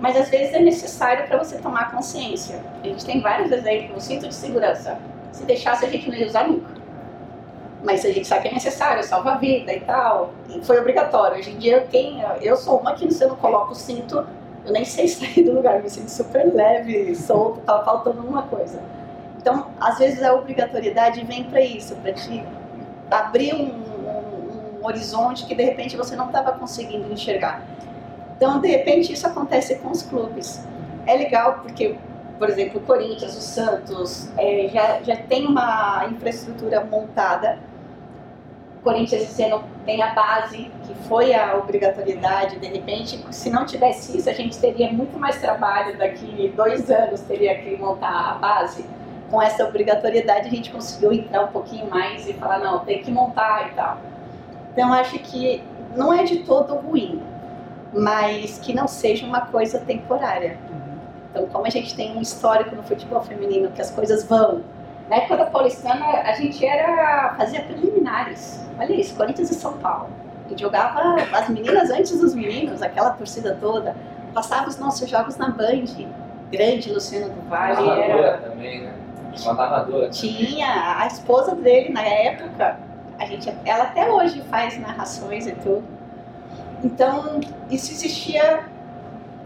Mas 0.00 0.16
às 0.16 0.28
vezes 0.28 0.54
é 0.54 0.60
necessário 0.60 1.26
para 1.26 1.38
você 1.38 1.58
tomar 1.58 1.90
consciência. 1.90 2.60
A 2.82 2.86
gente 2.86 3.04
tem 3.04 3.20
vários 3.20 3.50
exemplos. 3.50 4.04
O 4.04 4.06
cinto 4.06 4.28
de 4.28 4.34
segurança. 4.34 4.98
Se 5.32 5.44
deixasse, 5.44 5.84
a 5.84 5.88
gente 5.88 6.08
não 6.08 6.16
ia 6.16 6.26
usar 6.26 6.48
nunca 6.48 6.78
mas 7.82 8.04
a 8.04 8.10
gente 8.10 8.26
sabe 8.26 8.42
que 8.42 8.48
é 8.48 8.54
necessário, 8.54 9.02
salva 9.04 9.32
a 9.32 9.36
vida 9.36 9.72
e 9.72 9.80
tal. 9.80 10.30
E 10.48 10.60
foi 10.64 10.78
obrigatório. 10.78 11.38
Hoje 11.38 11.52
em 11.52 11.58
dia, 11.58 11.86
quem, 11.90 12.20
eu 12.40 12.56
sou 12.56 12.78
uma 12.78 12.94
que 12.94 13.12
se 13.12 13.22
eu 13.22 13.28
não 13.28 13.36
coloco 13.36 13.72
o 13.72 13.74
cinto, 13.74 14.26
eu 14.64 14.72
nem 14.72 14.84
sei 14.84 15.06
sair 15.08 15.44
do 15.44 15.52
lugar, 15.52 15.82
me 15.82 15.88
sinto 15.88 16.10
super 16.10 16.52
leve, 16.52 17.14
solto, 17.14 17.60
tá 17.60 17.82
faltando 17.84 18.20
alguma 18.20 18.42
coisa. 18.42 18.80
Então, 19.48 19.68
às 19.80 19.96
vezes 19.96 20.22
a 20.22 20.34
obrigatoriedade 20.34 21.24
vem 21.24 21.44
para 21.44 21.62
isso, 21.62 21.96
para 21.96 22.12
te 22.12 22.44
abrir 23.10 23.54
um, 23.54 23.64
um, 23.64 24.78
um, 24.78 24.84
horizonte 24.84 25.46
que 25.46 25.54
de 25.54 25.62
repente 25.62 25.96
você 25.96 26.14
não 26.14 26.26
estava 26.26 26.52
conseguindo 26.52 27.10
enxergar. 27.10 27.62
Então, 28.36 28.60
de 28.60 28.68
repente, 28.68 29.10
isso 29.10 29.26
acontece 29.26 29.76
com 29.76 29.90
os 29.90 30.02
clubes. 30.02 30.62
É 31.06 31.14
legal 31.14 31.60
porque 31.62 31.96
por 32.38 32.48
exemplo, 32.50 32.78
o 32.78 32.84
Corinthians, 32.84 33.36
o 33.36 33.40
Santos, 33.40 34.28
é, 34.36 34.68
já, 34.68 35.02
já 35.02 35.16
tem 35.16 35.46
uma 35.46 36.06
infraestrutura 36.08 36.84
montada. 36.84 37.58
O 38.78 38.82
Corinthians 38.84 39.40
ano 39.40 39.64
tem 39.84 40.00
a 40.02 40.12
base, 40.14 40.70
que 40.86 40.94
foi 41.08 41.34
a 41.34 41.56
obrigatoriedade, 41.56 42.60
de 42.60 42.66
repente, 42.68 43.24
se 43.32 43.50
não 43.50 43.66
tivesse 43.66 44.16
isso, 44.16 44.30
a 44.30 44.32
gente 44.32 44.56
teria 44.58 44.92
muito 44.92 45.18
mais 45.18 45.40
trabalho, 45.40 45.98
daqui 45.98 46.52
dois 46.54 46.88
anos 46.88 47.22
teria 47.22 47.58
que 47.58 47.76
montar 47.76 48.30
a 48.30 48.34
base. 48.34 48.84
Com 49.30 49.42
essa 49.42 49.64
obrigatoriedade 49.64 50.48
a 50.48 50.50
gente 50.50 50.70
conseguiu 50.70 51.12
entrar 51.12 51.44
um 51.44 51.48
pouquinho 51.48 51.88
mais 51.90 52.26
e 52.28 52.32
falar, 52.34 52.58
não, 52.58 52.78
tem 52.80 53.02
que 53.02 53.10
montar 53.10 53.68
e 53.68 53.74
tal. 53.74 53.98
Então 54.72 54.92
acho 54.92 55.18
que 55.18 55.62
não 55.94 56.12
é 56.12 56.24
de 56.24 56.38
todo 56.38 56.74
ruim, 56.74 57.20
mas 57.92 58.58
que 58.58 58.74
não 58.74 58.88
seja 58.88 59.26
uma 59.26 59.42
coisa 59.42 59.78
temporária 59.80 60.58
então, 61.30 61.46
como 61.48 61.66
a 61.66 61.70
gente 61.70 61.94
tem 61.94 62.16
um 62.16 62.20
histórico 62.20 62.74
no 62.74 62.82
futebol 62.82 63.22
feminino 63.22 63.70
que 63.70 63.80
as 63.80 63.90
coisas 63.90 64.24
vão. 64.24 64.62
Na 65.08 65.16
época 65.16 65.36
da 65.38 65.46
Paulistana, 65.46 66.04
a 66.04 66.32
gente 66.32 66.64
era 66.64 67.34
fazia 67.36 67.62
preliminares. 67.62 68.66
Olha 68.78 68.92
isso, 68.92 69.14
Corinthians 69.14 69.50
e 69.50 69.54
São 69.54 69.74
Paulo. 69.74 70.08
E 70.50 70.60
jogava 70.60 71.16
as 71.32 71.48
meninas 71.48 71.90
antes 71.90 72.18
dos 72.18 72.34
meninos, 72.34 72.82
aquela 72.82 73.10
torcida 73.10 73.56
toda. 73.60 73.94
Passava 74.34 74.68
os 74.68 74.78
nossos 74.78 75.08
jogos 75.08 75.36
na 75.36 75.50
Band. 75.50 75.84
Grande 76.50 76.92
Luciano 76.92 77.32
do 77.32 77.48
Vale. 77.48 77.88
Era... 77.88 78.38
também, 78.38 78.82
né? 78.82 78.92
Narradora. 79.44 80.10
Tinha 80.10 81.00
a 81.00 81.06
esposa 81.06 81.54
dele 81.54 81.90
na 81.90 82.02
época. 82.02 82.78
A 83.18 83.26
gente, 83.26 83.52
ela 83.64 83.84
até 83.84 84.10
hoje 84.10 84.42
faz 84.42 84.78
narrações 84.78 85.46
e 85.46 85.52
tudo. 85.52 85.84
Então, 86.84 87.40
isso 87.70 87.90
existia 87.92 88.64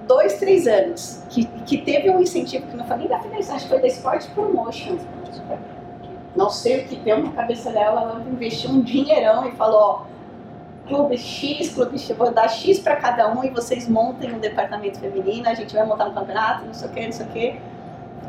dois, 0.06 0.38
três 0.38 0.66
anos, 0.66 1.22
que, 1.30 1.46
que 1.64 1.78
teve 1.78 2.10
um 2.10 2.20
incentivo, 2.20 2.66
que 2.66 2.76
não 2.76 2.84
foi 2.84 2.96
nem 2.98 3.08
da 3.08 3.18
Federação, 3.18 3.56
acho 3.56 3.64
que 3.64 3.70
foi 3.70 3.80
da 3.80 3.86
Sport 3.86 4.28
Promotion. 4.30 4.98
Não 6.36 6.50
sei 6.50 6.80
o 6.80 6.88
que 6.88 6.96
deu 6.96 7.22
na 7.22 7.32
cabeça 7.32 7.70
dela, 7.70 8.00
ela 8.02 8.24
investiu 8.30 8.70
um 8.70 8.80
dinheirão 8.82 9.46
e 9.46 9.52
falou, 9.52 9.80
ó, 9.80 10.02
clube 10.88 11.16
X, 11.16 11.74
clube 11.74 11.98
X, 11.98 12.16
vou 12.16 12.32
dar 12.32 12.48
X 12.48 12.78
para 12.78 12.96
cada 12.96 13.32
um 13.32 13.44
e 13.44 13.50
vocês 13.50 13.88
montem 13.88 14.32
um 14.34 14.38
departamento 14.38 14.98
feminino, 14.98 15.48
a 15.48 15.54
gente 15.54 15.74
vai 15.74 15.86
montar 15.86 16.06
um 16.06 16.14
campeonato, 16.14 16.64
não 16.64 16.74
sei 16.74 16.88
o 16.88 16.92
que, 16.92 17.04
não 17.04 17.12
sei 17.12 17.26
o 17.26 17.28
que. 17.28 17.60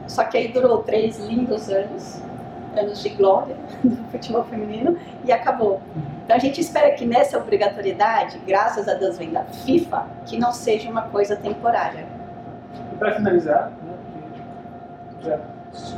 Só 0.08 0.24
que 0.24 0.38
aí 0.38 0.48
durou 0.50 0.84
três 0.84 1.18
lindos 1.20 1.70
anos, 1.70 2.22
anos 2.76 3.02
de 3.02 3.10
glória 3.10 3.56
do 3.84 3.96
futebol 4.12 4.44
feminino, 4.46 4.98
e 5.26 5.32
acabou. 5.32 5.82
Então 6.24 6.36
a 6.36 6.40
gente 6.40 6.62
espera 6.62 6.92
que 6.92 7.06
nessa 7.06 7.38
obrigatoriedade, 7.38 8.40
graças 8.46 8.88
a 8.88 8.94
Deus 8.94 9.18
vem 9.18 9.32
da 9.32 9.44
FIFA, 9.44 10.06
que 10.26 10.38
não 10.38 10.52
seja 10.52 10.90
uma 10.90 11.04
coisa 11.04 11.36
temporária. 11.36 12.06
E 12.94 12.96
para 12.96 13.16
finalizar, 13.16 13.72
né, 13.84 13.94
já, 15.22 15.40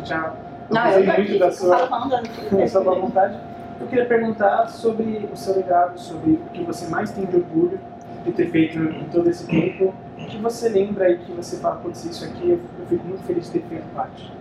já 0.04 0.34
não, 0.70 0.88
eu 0.88 1.06
muito 1.06 1.40
da 1.40 1.52
sua, 1.52 1.88
da 1.88 2.68
sua 2.68 2.82
boa 2.82 3.00
vontade, 3.00 3.38
eu 3.80 3.88
queria 3.88 4.06
perguntar 4.06 4.68
sobre 4.68 5.30
o 5.32 5.36
seu 5.36 5.56
legado, 5.56 6.00
sobre 6.00 6.32
o 6.32 6.50
que 6.54 6.64
você 6.64 6.88
mais 6.88 7.12
tem 7.12 7.26
de 7.26 7.36
orgulho 7.36 7.80
de 8.24 8.32
ter 8.32 8.50
feito 8.50 8.80
em 8.80 9.04
todo 9.12 9.30
esse 9.30 9.46
tempo, 9.46 9.94
que 10.26 10.38
você 10.38 10.70
lembra 10.70 11.10
e 11.12 11.18
que 11.20 11.32
você 11.32 11.58
fala, 11.58 11.78
putz, 11.78 12.06
isso 12.06 12.26
aqui 12.26 12.52
eu, 12.52 12.60
eu 12.80 12.86
fico 12.88 13.06
muito 13.06 13.24
feliz 13.24 13.46
de 13.46 13.60
ter 13.60 13.68
feito 13.68 13.86
parte. 13.96 14.32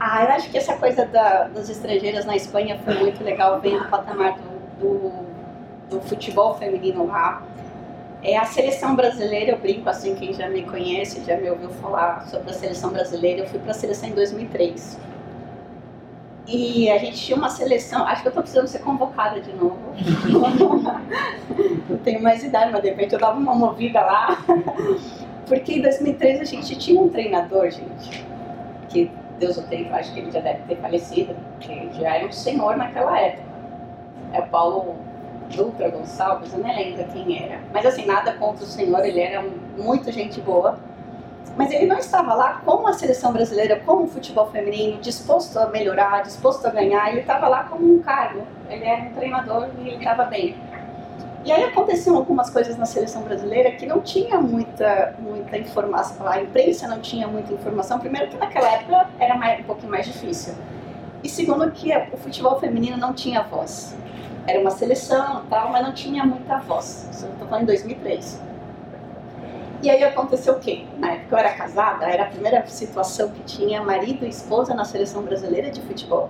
Ah, 0.00 0.24
eu 0.24 0.30
acho 0.30 0.50
que 0.50 0.58
essa 0.58 0.76
coisa 0.76 1.06
da, 1.06 1.48
das 1.48 1.68
estrangeiras 1.68 2.24
na 2.24 2.36
Espanha 2.36 2.78
foi 2.84 2.94
muito 2.94 3.22
legal, 3.24 3.60
vendo 3.60 3.84
o 3.84 3.88
patamar 3.88 4.38
do, 4.38 4.80
do 4.80 5.28
do 5.88 6.00
futebol 6.00 6.54
feminino 6.54 7.06
lá. 7.06 7.42
É 8.22 8.36
a 8.36 8.44
seleção 8.44 8.96
brasileira, 8.96 9.52
eu 9.52 9.58
brinco 9.58 9.88
assim, 9.88 10.14
quem 10.14 10.32
já 10.32 10.48
me 10.48 10.62
conhece, 10.62 11.22
já 11.24 11.36
me 11.36 11.48
ouviu 11.50 11.70
falar 11.70 12.26
sobre 12.26 12.50
a 12.50 12.52
seleção 12.52 12.90
brasileira, 12.90 13.42
eu 13.42 13.46
fui 13.46 13.60
para 13.60 13.70
a 13.70 13.74
seleção 13.74 14.08
em 14.08 14.12
2003. 14.12 14.98
E 16.48 16.90
a 16.90 16.98
gente 16.98 17.16
tinha 17.16 17.36
uma 17.36 17.50
seleção, 17.50 18.04
acho 18.06 18.22
que 18.22 18.28
eu 18.28 18.30
estou 18.30 18.42
precisando 18.42 18.66
ser 18.66 18.80
convocada 18.80 19.40
de 19.40 19.52
novo. 19.52 19.78
não 21.88 21.98
tenho 21.98 22.22
mais 22.22 22.42
idade, 22.42 22.72
mas 22.72 22.82
de 22.82 22.88
repente 22.88 23.12
eu 23.12 23.20
dava 23.20 23.38
uma 23.38 23.54
movida 23.54 24.00
lá. 24.00 24.38
Porque 25.48 25.74
em 25.74 25.82
2003 25.82 26.40
a 26.40 26.44
gente 26.44 26.76
tinha 26.76 27.00
um 27.00 27.08
treinador, 27.08 27.70
gente, 27.70 28.24
que 28.88 29.10
Deus 29.38 29.56
o 29.56 29.62
tenha, 29.62 29.94
acho 29.94 30.12
que 30.12 30.20
ele 30.20 30.30
já 30.30 30.40
deve 30.40 30.62
ter 30.64 30.76
falecido, 30.76 31.34
que 31.60 31.90
já 31.98 32.16
era 32.16 32.26
um 32.26 32.32
senhor 32.32 32.76
naquela 32.76 33.18
época. 33.18 33.48
É 34.32 34.40
o 34.40 34.46
Paulo 34.48 34.96
Dutra 35.54 35.88
Gonçalves, 35.88 36.52
eu 36.52 36.58
nem 36.58 36.76
lembro 36.76 37.04
quem 37.12 37.42
era. 37.42 37.60
Mas 37.72 37.86
assim, 37.86 38.04
nada 38.04 38.32
contra 38.34 38.64
o 38.64 38.66
senhor, 38.66 39.04
ele 39.04 39.20
era 39.20 39.42
muito 39.76 40.12
gente 40.12 40.40
boa. 40.40 40.78
Mas 41.56 41.72
ele 41.72 41.86
não 41.86 41.98
estava 41.98 42.34
lá 42.34 42.60
com 42.64 42.86
a 42.86 42.92
seleção 42.92 43.32
brasileira, 43.32 43.80
com 43.80 44.04
o 44.04 44.06
futebol 44.06 44.46
feminino, 44.50 45.00
disposto 45.00 45.58
a 45.58 45.66
melhorar, 45.66 46.22
disposto 46.22 46.66
a 46.66 46.70
ganhar. 46.70 47.10
Ele 47.10 47.20
estava 47.20 47.48
lá 47.48 47.64
como 47.64 47.94
um 47.94 48.00
cargo. 48.00 48.42
Ele 48.68 48.84
era 48.84 49.02
um 49.02 49.12
treinador 49.12 49.68
e 49.78 49.88
ele 49.88 49.96
estava 49.96 50.24
bem. 50.24 50.54
E 51.48 51.50
aí 51.50 51.64
aconteciam 51.64 52.14
algumas 52.14 52.50
coisas 52.50 52.76
na 52.76 52.84
seleção 52.84 53.22
brasileira 53.22 53.70
que 53.70 53.86
não 53.86 54.02
tinha 54.02 54.38
muita, 54.38 55.14
muita 55.18 55.56
informação, 55.56 56.28
a 56.28 56.42
imprensa 56.42 56.86
não 56.86 57.00
tinha 57.00 57.26
muita 57.26 57.54
informação. 57.54 57.98
Primeiro 57.98 58.28
que 58.28 58.36
naquela 58.36 58.70
época 58.70 59.08
era 59.18 59.34
mais, 59.34 59.60
um 59.60 59.62
pouquinho 59.62 59.90
mais 59.90 60.04
difícil. 60.04 60.52
E 61.24 61.28
segundo 61.28 61.70
que 61.70 61.90
o 62.12 62.18
futebol 62.18 62.60
feminino 62.60 62.98
não 62.98 63.14
tinha 63.14 63.42
voz 63.42 63.96
era 64.46 64.60
uma 64.60 64.70
seleção 64.70 65.42
tal, 65.48 65.70
mas 65.70 65.82
não 65.82 65.94
tinha 65.94 66.22
muita 66.22 66.58
voz. 66.58 67.08
Estou 67.10 67.48
falando 67.48 67.62
em 67.62 67.66
2003. 67.66 68.42
E 69.82 69.88
aí 69.88 70.04
aconteceu 70.04 70.52
o 70.52 70.58
quê? 70.58 70.84
Na 70.98 71.12
época 71.12 71.34
eu 71.34 71.38
era 71.38 71.54
casada, 71.54 72.04
era 72.04 72.24
a 72.24 72.26
primeira 72.26 72.66
situação 72.66 73.30
que 73.30 73.42
tinha 73.44 73.82
marido 73.82 74.26
e 74.26 74.28
esposa 74.28 74.74
na 74.74 74.84
seleção 74.84 75.22
brasileira 75.22 75.70
de 75.70 75.80
futebol. 75.80 76.28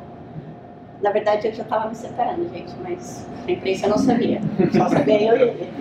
Na 1.03 1.11
verdade 1.11 1.47
eu 1.47 1.53
já 1.53 1.63
estava 1.63 1.89
me 1.89 1.95
separando, 1.95 2.49
gente, 2.49 2.75
mas 2.83 3.27
a 3.47 3.51
imprensa 3.51 3.87
não 3.87 3.99
sabia. 3.99 4.41
Só 4.77 4.89
sabia 4.89 5.23
eu 5.23 5.37
e 5.37 5.43
ele. 5.43 5.73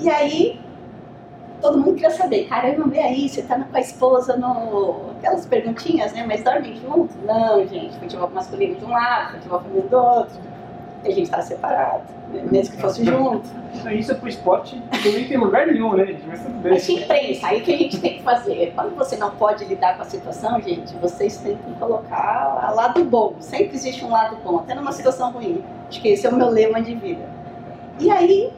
E 0.00 0.08
aí 0.08 0.60
todo 1.60 1.78
mundo 1.78 1.94
queria 1.94 2.10
saber, 2.10 2.46
caramba, 2.46 2.94
e 2.94 2.98
aí, 3.00 3.28
você 3.28 3.42
tá 3.42 3.58
com 3.58 3.76
a 3.76 3.80
esposa 3.80 4.36
no. 4.36 5.10
Aquelas 5.18 5.46
perguntinhas, 5.46 6.12
né? 6.12 6.24
Mas 6.26 6.44
dormem 6.44 6.76
junto? 6.76 7.12
Não, 7.24 7.66
gente, 7.66 7.98
futebol 7.98 8.30
masculino 8.30 8.76
de 8.76 8.84
um 8.84 8.90
lado, 8.90 9.34
futebol 9.34 9.60
feminino 9.60 9.88
do 9.88 9.96
outro 9.96 10.57
a 11.04 11.08
gente 11.08 11.22
estava 11.22 11.42
separado, 11.42 12.02
né? 12.32 12.42
mesmo 12.50 12.74
que 12.74 12.82
fosse 12.82 13.04
junto. 13.04 13.48
Isso 13.92 14.12
é 14.12 14.14
pro 14.14 14.28
esporte, 14.28 14.82
também 15.02 15.28
tem 15.28 15.36
lugar 15.36 15.66
nenhum, 15.66 15.94
né, 15.94 16.06
gente? 16.06 16.24
Mas 16.26 16.42
tudo 16.42 16.58
bem. 16.58 16.76
Tinha 16.76 17.02
imprensa, 17.02 17.46
aí 17.46 17.60
o 17.60 17.64
que 17.64 17.72
a 17.72 17.78
gente 17.78 18.00
tem 18.00 18.16
que 18.18 18.22
fazer? 18.22 18.72
Quando 18.74 18.96
você 18.96 19.16
não 19.16 19.30
pode 19.30 19.64
lidar 19.64 19.96
com 19.96 20.02
a 20.02 20.04
situação, 20.04 20.60
gente, 20.60 20.94
vocês 20.96 21.36
tentam 21.38 21.72
colocar 21.74 22.70
o 22.72 22.74
lado 22.74 23.04
bom. 23.04 23.34
Sempre 23.38 23.76
existe 23.76 24.04
um 24.04 24.10
lado 24.10 24.36
bom, 24.44 24.58
até 24.58 24.74
numa 24.74 24.92
situação 24.92 25.30
ruim. 25.30 25.62
Acho 25.88 26.00
que 26.00 26.08
esse 26.08 26.26
é 26.26 26.30
o 26.30 26.34
meu 26.34 26.48
lema 26.48 26.82
de 26.82 26.94
vida. 26.94 27.28
E 28.00 28.10
aí, 28.10 28.52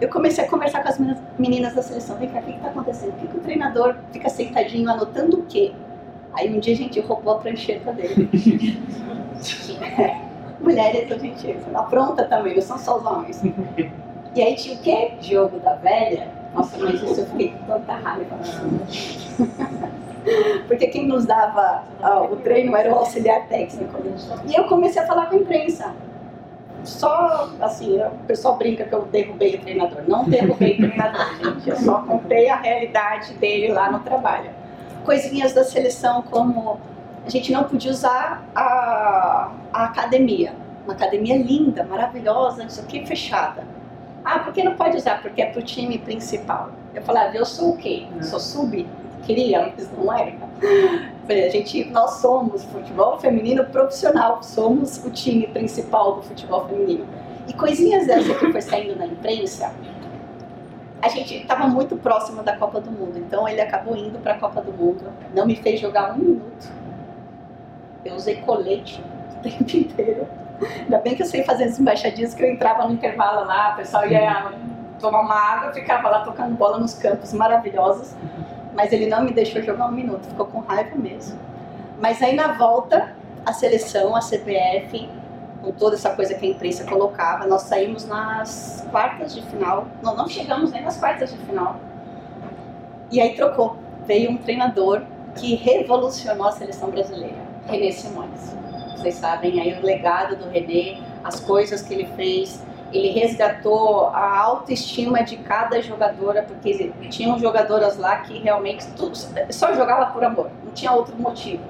eu 0.00 0.08
comecei 0.08 0.44
a 0.44 0.48
conversar 0.48 0.82
com 0.82 0.88
as 0.88 0.98
meninas 1.38 1.74
da 1.74 1.82
seleção. 1.82 2.16
Vem 2.16 2.28
cá, 2.28 2.38
o 2.38 2.42
que 2.42 2.50
está 2.52 2.68
acontecendo? 2.68 3.12
Por 3.12 3.20
que, 3.20 3.26
que 3.28 3.36
o 3.36 3.40
treinador 3.40 3.96
fica 4.12 4.28
sentadinho 4.28 4.88
anotando 4.88 5.38
o 5.38 5.42
quê? 5.42 5.72
Aí 6.32 6.54
um 6.54 6.58
dia 6.58 6.74
a 6.74 6.76
gente 6.76 7.00
roubou 7.00 7.34
a 7.34 7.38
prancheta 7.38 7.92
dele. 7.92 8.28
Mulheres 10.64 11.12
a 11.12 11.18
gente 11.18 11.56
apronta 11.74 12.24
também, 12.24 12.54
não 12.54 12.62
são 12.62 12.78
só 12.78 12.96
os 12.96 13.04
homens. 13.04 13.42
E 14.34 14.42
aí 14.42 14.56
tinha 14.56 14.74
o 14.74 14.78
quê? 14.78 15.12
Jogo 15.20 15.60
da 15.60 15.74
velha. 15.74 16.26
Nossa, 16.54 16.78
mas 16.78 17.02
isso 17.02 17.20
eu 17.20 17.26
fiquei 17.26 17.50
com 17.50 17.66
tanta 17.66 17.92
raiva. 17.92 18.34
Porque 20.66 20.86
quem 20.86 21.06
nos 21.06 21.26
dava 21.26 21.84
o 22.30 22.36
treino 22.36 22.74
era 22.74 22.90
o 22.90 22.96
auxiliar 22.96 23.46
técnico. 23.46 24.02
E 24.46 24.58
eu 24.58 24.64
comecei 24.64 25.02
a 25.02 25.06
falar 25.06 25.26
com 25.26 25.36
a 25.36 25.38
imprensa. 25.38 25.94
Só, 26.82 27.50
assim, 27.60 28.00
o 28.00 28.10
pessoal 28.26 28.56
brinca 28.56 28.84
que 28.84 28.94
eu 28.94 29.02
derrubei 29.02 29.56
o 29.56 29.60
treinador. 29.60 30.02
Não 30.08 30.24
derrubei 30.24 30.74
o 30.74 30.76
treinador, 30.78 31.26
gente. 31.44 31.68
Eu 31.68 31.76
só 31.76 32.00
contei 32.00 32.48
a 32.48 32.56
realidade 32.56 33.34
dele 33.34 33.68
lá 33.68 33.92
no 33.92 34.00
trabalho. 34.00 34.48
Coisinhas 35.04 35.52
da 35.52 35.62
seleção 35.62 36.22
como 36.22 36.80
a 37.24 37.30
gente 37.30 37.50
não 37.52 37.64
podia 37.64 37.90
usar 37.90 38.44
a, 38.54 39.50
a 39.72 39.84
academia. 39.84 40.54
Uma 40.84 40.92
academia 40.92 41.36
linda, 41.38 41.82
maravilhosa, 41.84 42.64
isso 42.64 42.80
aqui 42.80 43.06
fechada. 43.06 43.64
Ah, 44.24 44.38
por 44.38 44.52
que 44.52 44.62
não 44.62 44.74
pode 44.74 44.96
usar? 44.96 45.22
Porque 45.22 45.40
é 45.40 45.46
pro 45.46 45.62
time 45.62 45.98
principal. 45.98 46.70
Eu 46.94 47.02
falava, 47.02 47.30
ah, 47.30 47.36
eu 47.36 47.46
sou 47.46 47.70
o 47.70 47.76
quê? 47.76 48.06
Sou 48.22 48.38
sub? 48.38 48.86
Queria, 49.24 49.72
mas 49.74 49.90
não 49.92 50.12
era. 50.12 50.34
Falei, 51.26 51.46
a 51.46 51.50
gente, 51.50 51.84
nós 51.86 52.18
somos 52.20 52.64
futebol 52.64 53.18
feminino 53.18 53.64
profissional, 53.64 54.42
somos 54.42 55.02
o 55.04 55.10
time 55.10 55.46
principal 55.46 56.16
do 56.16 56.22
futebol 56.22 56.68
feminino. 56.68 57.06
E 57.48 57.54
coisinhas 57.54 58.06
dessas 58.06 58.36
que 58.36 58.52
foi 58.52 58.60
saindo 58.60 58.96
na 58.96 59.06
imprensa, 59.06 59.72
a 61.00 61.08
gente 61.08 61.36
estava 61.36 61.66
muito 61.66 61.96
próximo 61.96 62.42
da 62.42 62.56
Copa 62.56 62.80
do 62.80 62.90
Mundo, 62.90 63.18
então 63.18 63.46
ele 63.46 63.60
acabou 63.60 63.96
indo 63.96 64.18
para 64.18 64.34
a 64.34 64.38
Copa 64.38 64.62
do 64.62 64.72
Mundo, 64.72 65.04
não 65.34 65.46
me 65.46 65.56
fez 65.56 65.80
jogar 65.80 66.14
um 66.14 66.18
minuto. 66.18 66.83
Eu 68.04 68.14
usei 68.14 68.36
colete 68.36 69.02
o 69.38 69.42
tempo 69.42 69.64
inteiro. 69.76 70.28
Ainda 70.80 70.98
bem 70.98 71.14
que 71.14 71.22
eu 71.22 71.26
sei 71.26 71.42
fazer 71.44 71.64
as 71.64 71.78
embaixadinhas 71.78 72.34
que 72.34 72.42
eu 72.42 72.50
entrava 72.50 72.86
no 72.86 72.92
intervalo 72.92 73.46
lá, 73.46 73.72
o 73.72 73.76
pessoal 73.76 74.06
ia 74.06 74.52
tomar 75.00 75.20
uma 75.20 75.34
água, 75.34 75.72
ficava 75.72 76.08
lá 76.08 76.20
tocando 76.20 76.54
bola 76.54 76.78
nos 76.78 76.94
campos 76.94 77.32
maravilhosos. 77.32 78.14
Mas 78.74 78.92
ele 78.92 79.06
não 79.06 79.24
me 79.24 79.32
deixou 79.32 79.62
jogar 79.62 79.86
um 79.86 79.92
minuto, 79.92 80.26
ficou 80.26 80.46
com 80.46 80.60
raiva 80.60 80.96
mesmo. 80.96 81.38
Mas 82.00 82.20
aí 82.22 82.34
na 82.34 82.52
volta, 82.52 83.14
a 83.46 83.52
seleção, 83.52 84.16
a 84.16 84.20
CBF, 84.20 85.08
com 85.62 85.72
toda 85.72 85.94
essa 85.94 86.10
coisa 86.10 86.34
que 86.34 86.46
a 86.46 86.50
imprensa 86.50 86.84
colocava, 86.84 87.46
nós 87.46 87.62
saímos 87.62 88.06
nas 88.06 88.86
quartas 88.90 89.34
de 89.34 89.42
final. 89.42 89.86
Não, 90.02 90.16
não 90.16 90.28
chegamos 90.28 90.72
nem 90.72 90.82
nas 90.82 90.98
quartas 90.98 91.32
de 91.32 91.38
final. 91.38 91.76
E 93.10 93.20
aí 93.20 93.34
trocou. 93.34 93.76
Veio 94.06 94.30
um 94.30 94.36
treinador 94.36 95.02
que 95.34 95.54
revolucionou 95.54 96.46
a 96.46 96.52
seleção 96.52 96.90
brasileira, 96.90 97.36
René 97.66 97.90
Simões 97.90 98.54
vocês 99.04 99.16
sabem 99.16 99.60
aí 99.60 99.78
o 99.78 99.84
legado 99.84 100.34
do 100.36 100.48
René, 100.48 100.98
as 101.22 101.38
coisas 101.38 101.82
que 101.82 101.92
ele 101.92 102.06
fez. 102.16 102.64
Ele 102.90 103.10
resgatou 103.10 104.06
a 104.08 104.38
autoestima 104.38 105.22
de 105.22 105.36
cada 105.36 105.82
jogadora, 105.82 106.42
porque 106.42 106.90
tinham 107.10 107.38
jogadoras 107.38 107.98
lá 107.98 108.18
que 108.18 108.38
realmente 108.38 108.86
tudo, 108.96 109.14
só 109.50 109.74
jogava 109.74 110.06
por 110.12 110.24
amor, 110.24 110.50
não 110.64 110.72
tinha 110.72 110.92
outro 110.92 111.14
motivo. 111.16 111.62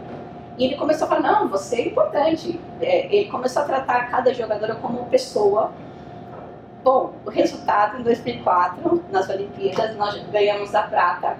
E 0.57 0.65
ele 0.67 0.77
começou 0.77 1.07
a 1.07 1.09
falar: 1.09 1.23
não, 1.23 1.49
você 1.49 1.77
é 1.77 1.87
importante. 1.89 2.61
É, 2.81 3.07
ele 3.07 3.29
começou 3.31 3.63
a 3.63 3.65
tratar 3.65 4.11
cada 4.11 4.33
jogadora 4.33 4.77
como 4.77 5.07
pessoa. 5.07 5.73
Bom, 6.85 7.15
o 7.25 7.31
resultado 7.31 7.99
em 7.99 8.03
2004, 8.05 9.05
nas 9.11 9.29
Olimpíadas, 9.29 9.97
nós 9.97 10.23
ganhamos 10.31 10.75
a 10.75 10.83
prata 10.83 11.37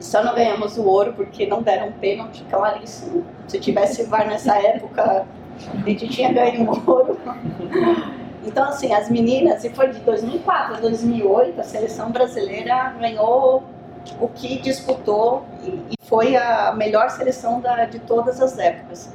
só 0.00 0.22
não 0.22 0.34
ganhamos 0.34 0.76
o 0.76 0.84
ouro 0.84 1.12
porque 1.12 1.46
não 1.46 1.62
deram 1.62 1.88
um 1.88 1.92
pênalti 1.92 2.44
claríssimo. 2.50 3.24
Se 3.46 3.58
tivesse 3.58 4.04
VAR 4.04 4.26
nessa 4.26 4.56
época, 4.56 5.26
a 5.74 5.88
gente 5.88 6.08
tinha 6.08 6.32
ganho 6.32 6.62
um 6.62 6.90
ouro. 6.90 7.18
Então, 8.44 8.64
assim, 8.64 8.92
as 8.92 9.08
meninas, 9.08 9.62
e 9.64 9.70
foi 9.70 9.90
de 9.90 10.00
2004 10.00 10.74
a 10.74 10.80
2008, 10.80 11.60
a 11.60 11.62
seleção 11.62 12.10
brasileira 12.10 12.92
ganhou 12.98 13.62
o 14.20 14.26
que 14.26 14.58
disputou 14.58 15.44
e 15.62 15.94
foi 16.02 16.34
a 16.34 16.72
melhor 16.72 17.08
seleção 17.10 17.60
da, 17.60 17.84
de 17.84 18.00
todas 18.00 18.42
as 18.42 18.58
épocas. 18.58 19.12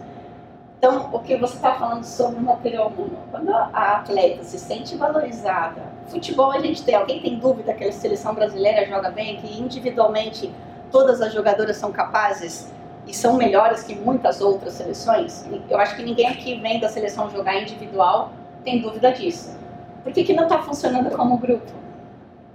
Então, 0.77 1.09
o 1.11 1.19
que 1.19 1.35
você 1.35 1.55
está 1.55 1.73
falando 1.73 2.03
sobre 2.03 2.39
o 2.39 2.43
material 2.43 2.87
humano, 2.87 3.17
quando 3.29 3.49
a 3.53 3.97
atleta 3.97 4.43
se 4.43 4.57
sente 4.57 4.95
valorizada, 4.95 5.81
futebol 6.07 6.51
a 6.51 6.59
gente 6.59 6.83
tem, 6.83 6.95
alguém 6.95 7.21
tem 7.21 7.37
dúvida 7.37 7.73
que 7.73 7.83
a 7.83 7.91
seleção 7.91 8.33
brasileira 8.33 8.85
joga 8.85 9.09
bem, 9.09 9.37
que 9.37 9.59
individualmente 9.59 10.51
todas 10.91 11.21
as 11.21 11.33
jogadoras 11.33 11.77
são 11.77 11.91
capazes 11.91 12.71
e 13.05 13.13
são 13.13 13.35
melhores 13.37 13.83
que 13.83 13.95
muitas 13.95 14.41
outras 14.41 14.73
seleções, 14.73 15.45
eu 15.69 15.77
acho 15.79 15.95
que 15.95 16.03
ninguém 16.03 16.27
aqui 16.27 16.59
vem 16.59 16.79
da 16.79 16.89
seleção 16.89 17.29
jogar 17.29 17.61
individual 17.61 18.31
tem 18.63 18.81
dúvida 18.81 19.13
disso. 19.13 19.57
Por 20.03 20.11
que, 20.11 20.25
que 20.25 20.33
não 20.33 20.43
está 20.43 20.61
funcionando 20.61 21.09
como 21.15 21.37
grupo? 21.37 21.71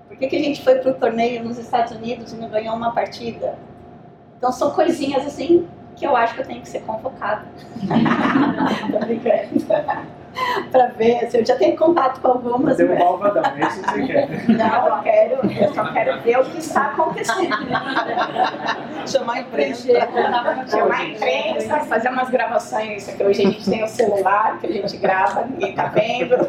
Por 0.08 0.16
que, 0.18 0.26
que 0.26 0.36
a 0.36 0.40
gente 0.40 0.62
foi 0.62 0.74
para 0.76 0.90
o 0.90 0.94
torneio 0.94 1.42
nos 1.42 1.58
Estados 1.58 1.92
Unidos 1.92 2.32
e 2.32 2.36
não 2.36 2.50
ganhou 2.50 2.76
uma 2.76 2.92
partida? 2.92 3.58
Então 4.36 4.52
são 4.52 4.72
coisinhas 4.72 5.26
assim 5.26 5.66
que 5.96 6.06
eu 6.06 6.14
acho 6.14 6.34
que 6.34 6.40
eu 6.42 6.46
tenho 6.46 6.60
que 6.60 6.68
ser 6.68 6.82
convocada. 6.82 7.46
Tô 8.92 8.98
brincando 8.98 10.12
para 10.70 10.86
ver. 10.88 11.24
Assim, 11.24 11.38
eu 11.38 11.46
já 11.46 11.56
tenho 11.56 11.76
contato 11.76 12.20
com 12.20 12.28
algumas. 12.28 12.76
Deu 12.76 12.90
um 12.90 13.02
alvadão, 13.02 13.42
é 13.44 13.60
isso 13.66 13.82
que 13.82 13.90
você 13.90 14.06
quer. 14.06 14.48
Não, 14.48 14.88
eu 14.88 15.02
quero, 15.02 15.52
eu 15.52 15.74
só 15.74 15.92
quero 15.92 16.20
ver 16.22 16.38
o 16.38 16.44
que 16.44 16.58
está 16.58 16.86
acontecendo. 16.86 17.56
Chamar 19.06 19.34
a 19.34 19.40
imprensa. 19.40 19.92
Chamar 20.70 21.00
a 21.00 21.04
imprensa, 21.04 21.80
fazer 21.80 22.08
umas 22.08 22.30
gravações, 22.30 23.06
que 23.06 23.22
hoje 23.22 23.42
a 23.42 23.50
gente 23.50 23.68
tem 23.70 23.84
o 23.84 23.88
celular, 23.88 24.58
que 24.58 24.66
a 24.66 24.72
gente 24.72 24.96
grava, 24.96 25.44
ninguém 25.44 25.70
está 25.70 25.86
vendo. 25.86 26.48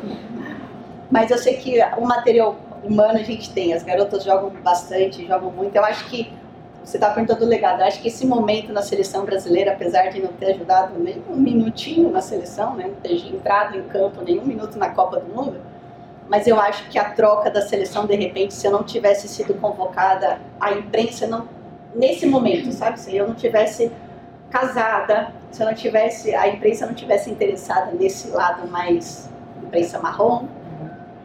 Mas 1.11 1.29
eu 1.29 1.37
sei 1.37 1.57
que 1.57 1.79
o 1.97 2.05
material 2.05 2.55
humano 2.83 3.19
a 3.19 3.23
gente 3.23 3.51
tem, 3.53 3.73
as 3.73 3.83
garotas 3.83 4.23
jogam 4.23 4.49
bastante, 4.63 5.25
jogam 5.25 5.51
muito. 5.51 5.75
Eu 5.75 5.85
acho 5.85 6.05
que 6.05 6.33
você 6.83 6.97
está 6.97 7.09
perguntando 7.09 7.45
o 7.45 7.47
legado. 7.47 7.81
Acho 7.81 8.01
que 8.01 8.07
esse 8.07 8.25
momento 8.25 8.73
na 8.73 8.81
seleção 8.81 9.25
brasileira, 9.25 9.71
apesar 9.71 10.09
de 10.09 10.21
não 10.21 10.33
ter 10.33 10.53
ajudado 10.53 10.99
nem 10.99 11.23
um 11.29 11.35
minutinho 11.35 12.11
na 12.11 12.21
seleção, 12.21 12.75
né, 12.75 12.87
não 12.87 12.95
ter 12.95 13.15
entrado 13.33 13.77
em 13.77 13.83
campo 13.83 14.21
nenhum 14.21 14.45
minuto 14.45 14.77
na 14.77 14.89
Copa 14.89 15.19
do 15.19 15.33
Mundo, 15.33 15.61
mas 16.27 16.47
eu 16.47 16.59
acho 16.59 16.89
que 16.89 16.97
a 16.97 17.11
troca 17.11 17.49
da 17.49 17.61
seleção, 17.61 18.05
de 18.05 18.15
repente, 18.15 18.53
se 18.53 18.65
eu 18.65 18.71
não 18.71 18.83
tivesse 18.83 19.27
sido 19.27 19.53
convocada, 19.55 20.39
a 20.59 20.71
imprensa 20.73 21.27
não. 21.27 21.47
Nesse 21.95 22.25
momento, 22.25 22.71
sabe? 22.71 22.99
Se 22.99 23.15
eu 23.15 23.27
não 23.27 23.35
tivesse 23.35 23.91
casada, 24.49 25.31
se 25.51 25.61
eu 25.61 25.67
não 25.67 25.75
tivesse. 25.75 26.33
a 26.33 26.47
imprensa 26.47 26.87
não 26.87 26.93
tivesse 26.95 27.29
interessada 27.29 27.91
nesse 27.91 28.29
lado 28.29 28.67
mais 28.67 29.29
imprensa 29.61 29.99
marrom, 29.99 30.47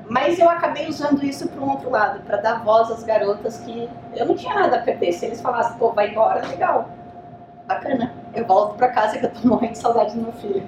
mas 0.09 0.39
eu 0.39 0.49
acabei 0.49 0.89
usando 0.89 1.23
isso 1.23 1.49
para 1.49 1.61
um 1.61 1.71
outro 1.71 1.91
lado, 1.91 2.21
para 2.23 2.39
dar 2.39 2.65
voz 2.65 2.91
às 2.91 3.05
garotas 3.05 3.59
que 3.59 3.89
eu 4.17 4.27
não 4.27 4.35
tinha 4.35 4.55
nada 4.55 4.77
a 4.77 4.81
perder. 4.81 5.13
Se 5.13 5.27
eles 5.27 5.41
falassem, 5.41 5.77
pô, 5.77 5.93
vai 5.93 6.11
embora, 6.11 6.47
legal, 6.47 6.89
bacana. 7.67 8.15
Eu 8.35 8.47
volto 8.47 8.77
para 8.77 8.89
casa 8.89 9.19
que 9.19 9.27
eu 9.27 9.31
tô 9.31 9.47
morrendo 9.49 9.73
de 9.73 9.79
saudade 9.79 10.15
do 10.15 10.23
meu 10.23 10.33
filho. 10.33 10.67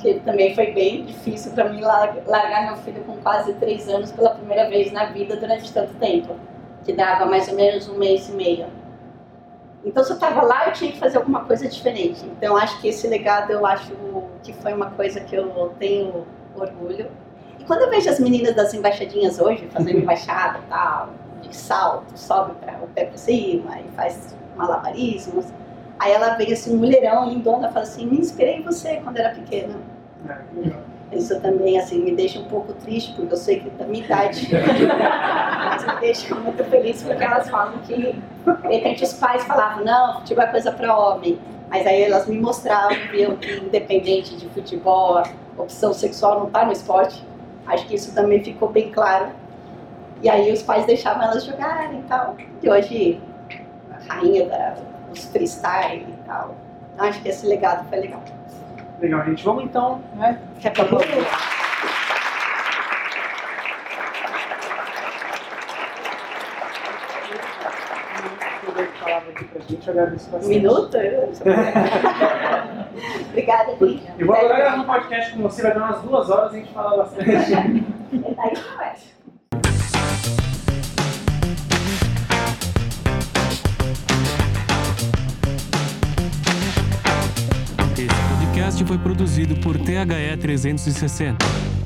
Que 0.00 0.20
também 0.20 0.54
foi 0.54 0.72
bem 0.72 1.04
difícil 1.04 1.52
para 1.52 1.68
mim 1.68 1.80
largar 1.80 2.66
meu 2.66 2.76
filho 2.76 3.02
com 3.04 3.16
quase 3.16 3.52
três 3.54 3.88
anos 3.88 4.12
pela 4.12 4.30
primeira 4.30 4.68
vez 4.68 4.92
na 4.92 5.06
vida 5.06 5.36
durante 5.36 5.72
tanto 5.72 5.92
tempo, 5.94 6.36
que 6.84 6.92
dava 6.92 7.26
mais 7.26 7.48
ou 7.48 7.56
menos 7.56 7.88
um 7.88 7.98
mês 7.98 8.28
e 8.28 8.32
meio. 8.32 8.66
Então, 9.84 10.02
se 10.02 10.12
eu 10.12 10.14
estava 10.14 10.42
lá, 10.42 10.68
eu 10.68 10.72
tinha 10.72 10.92
que 10.92 10.98
fazer 10.98 11.18
alguma 11.18 11.44
coisa 11.44 11.68
diferente. 11.68 12.24
Então, 12.24 12.56
acho 12.56 12.80
que 12.80 12.88
esse 12.88 13.06
legado, 13.08 13.50
eu 13.50 13.66
acho 13.66 13.92
que 14.42 14.52
foi 14.54 14.72
uma 14.72 14.90
coisa 14.90 15.20
que 15.20 15.34
eu 15.34 15.74
tenho 15.78 16.24
orgulho 16.56 17.10
quando 17.66 17.82
eu 17.82 17.90
vejo 17.90 18.08
as 18.10 18.20
meninas 18.20 18.54
das 18.54 18.74
embaixadinhas 18.74 19.38
hoje, 19.40 19.68
fazendo 19.72 19.98
embaixada 20.00 20.58
e 20.58 20.68
tal, 20.68 21.10
de 21.42 21.54
salto, 21.54 22.16
sobe 22.16 22.52
pra, 22.60 22.74
o 22.82 22.86
pé 22.88 23.04
para 23.06 23.16
cima 23.16 23.78
e 23.80 23.96
faz 23.96 24.34
malabarismos, 24.56 25.46
aí 25.98 26.12
ela 26.12 26.34
veio 26.34 26.52
assim, 26.52 26.74
um 26.74 26.78
mulherão, 26.78 27.28
lindona, 27.28 27.68
fala 27.68 27.82
assim, 27.82 28.06
me 28.06 28.18
inspirei 28.18 28.56
em 28.56 28.62
você 28.62 29.00
quando 29.02 29.16
era 29.16 29.34
pequena. 29.34 29.74
É, 31.12 31.16
Isso 31.16 31.38
também, 31.40 31.78
assim, 31.78 32.02
me 32.02 32.14
deixa 32.14 32.38
um 32.38 32.44
pouco 32.44 32.72
triste, 32.72 33.12
porque 33.14 33.32
eu 33.32 33.36
sei 33.36 33.60
que 33.60 33.70
da 33.70 33.84
minha 33.86 34.04
idade, 34.04 34.48
mas 34.52 35.86
me 35.86 36.00
deixa 36.00 36.34
muito 36.34 36.64
feliz, 36.64 37.02
porque 37.02 37.22
elas 37.22 37.48
falam 37.48 37.78
que, 37.78 37.94
de 37.96 38.68
repente, 38.68 39.04
os 39.04 39.12
pais 39.14 39.44
falavam, 39.44 39.84
não, 39.84 40.20
futebol 40.20 40.44
é 40.44 40.46
coisa 40.48 40.72
para 40.72 40.96
homem, 40.96 41.38
mas 41.68 41.86
aí 41.86 42.02
elas 42.02 42.26
me 42.26 42.38
mostravam, 42.38 42.96
viam 43.10 43.36
que 43.36 43.56
independente 43.56 44.36
de 44.36 44.48
futebol, 44.48 45.22
opção 45.56 45.92
sexual 45.92 46.40
não 46.40 46.46
está 46.46 46.64
no 46.64 46.72
esporte. 46.72 47.22
Acho 47.66 47.86
que 47.86 47.94
isso 47.94 48.14
também 48.14 48.42
ficou 48.42 48.68
bem 48.68 48.90
claro. 48.90 49.30
E 50.22 50.28
aí 50.28 50.52
os 50.52 50.62
pais 50.62 50.86
deixavam 50.86 51.22
elas 51.24 51.44
jogarem 51.44 52.00
e 52.00 52.02
tal. 52.04 52.36
E 52.62 52.68
hoje, 52.68 53.20
a 53.90 54.14
rainha 54.14 54.46
da, 54.46 54.74
dos 55.10 55.24
freestyle 55.26 56.06
e 56.08 56.26
tal. 56.26 56.54
Acho 56.98 57.20
que 57.22 57.28
esse 57.28 57.46
legado 57.46 57.88
foi 57.88 58.00
legal. 58.00 58.22
Legal, 59.00 59.24
gente. 59.24 59.44
Vamos 59.44 59.64
então, 59.64 60.00
né? 60.16 60.38
Quer 60.60 60.70
pra 60.70 60.84
falava 69.04 69.30
aqui 69.30 69.44
pra 69.44 69.60
gente, 69.62 69.90
agradeço 69.90 70.28
Um 70.28 70.32
bastante. 70.32 70.48
minuto? 70.58 70.96
Obrigada, 73.30 73.76
Lígia. 73.80 74.14
Eu 74.18 74.26
vou 74.26 74.36
adorar 74.36 74.58
gravar 74.58 74.82
um 74.82 74.84
podcast 74.84 75.32
com 75.32 75.42
você, 75.42 75.62
vai 75.62 75.74
dar 75.74 75.80
umas 75.80 76.02
duas 76.02 76.30
horas 76.30 76.52
e 76.52 76.56
a 76.56 76.58
gente 76.60 76.72
fala 76.72 76.96
bastante. 76.96 77.30
Aí 77.30 77.82
conversa. 78.56 79.14
Esse 87.96 88.36
podcast 88.46 88.84
foi 88.84 88.98
produzido 88.98 89.54
por 89.60 89.78
THE 89.78 90.36
360. 90.40 91.83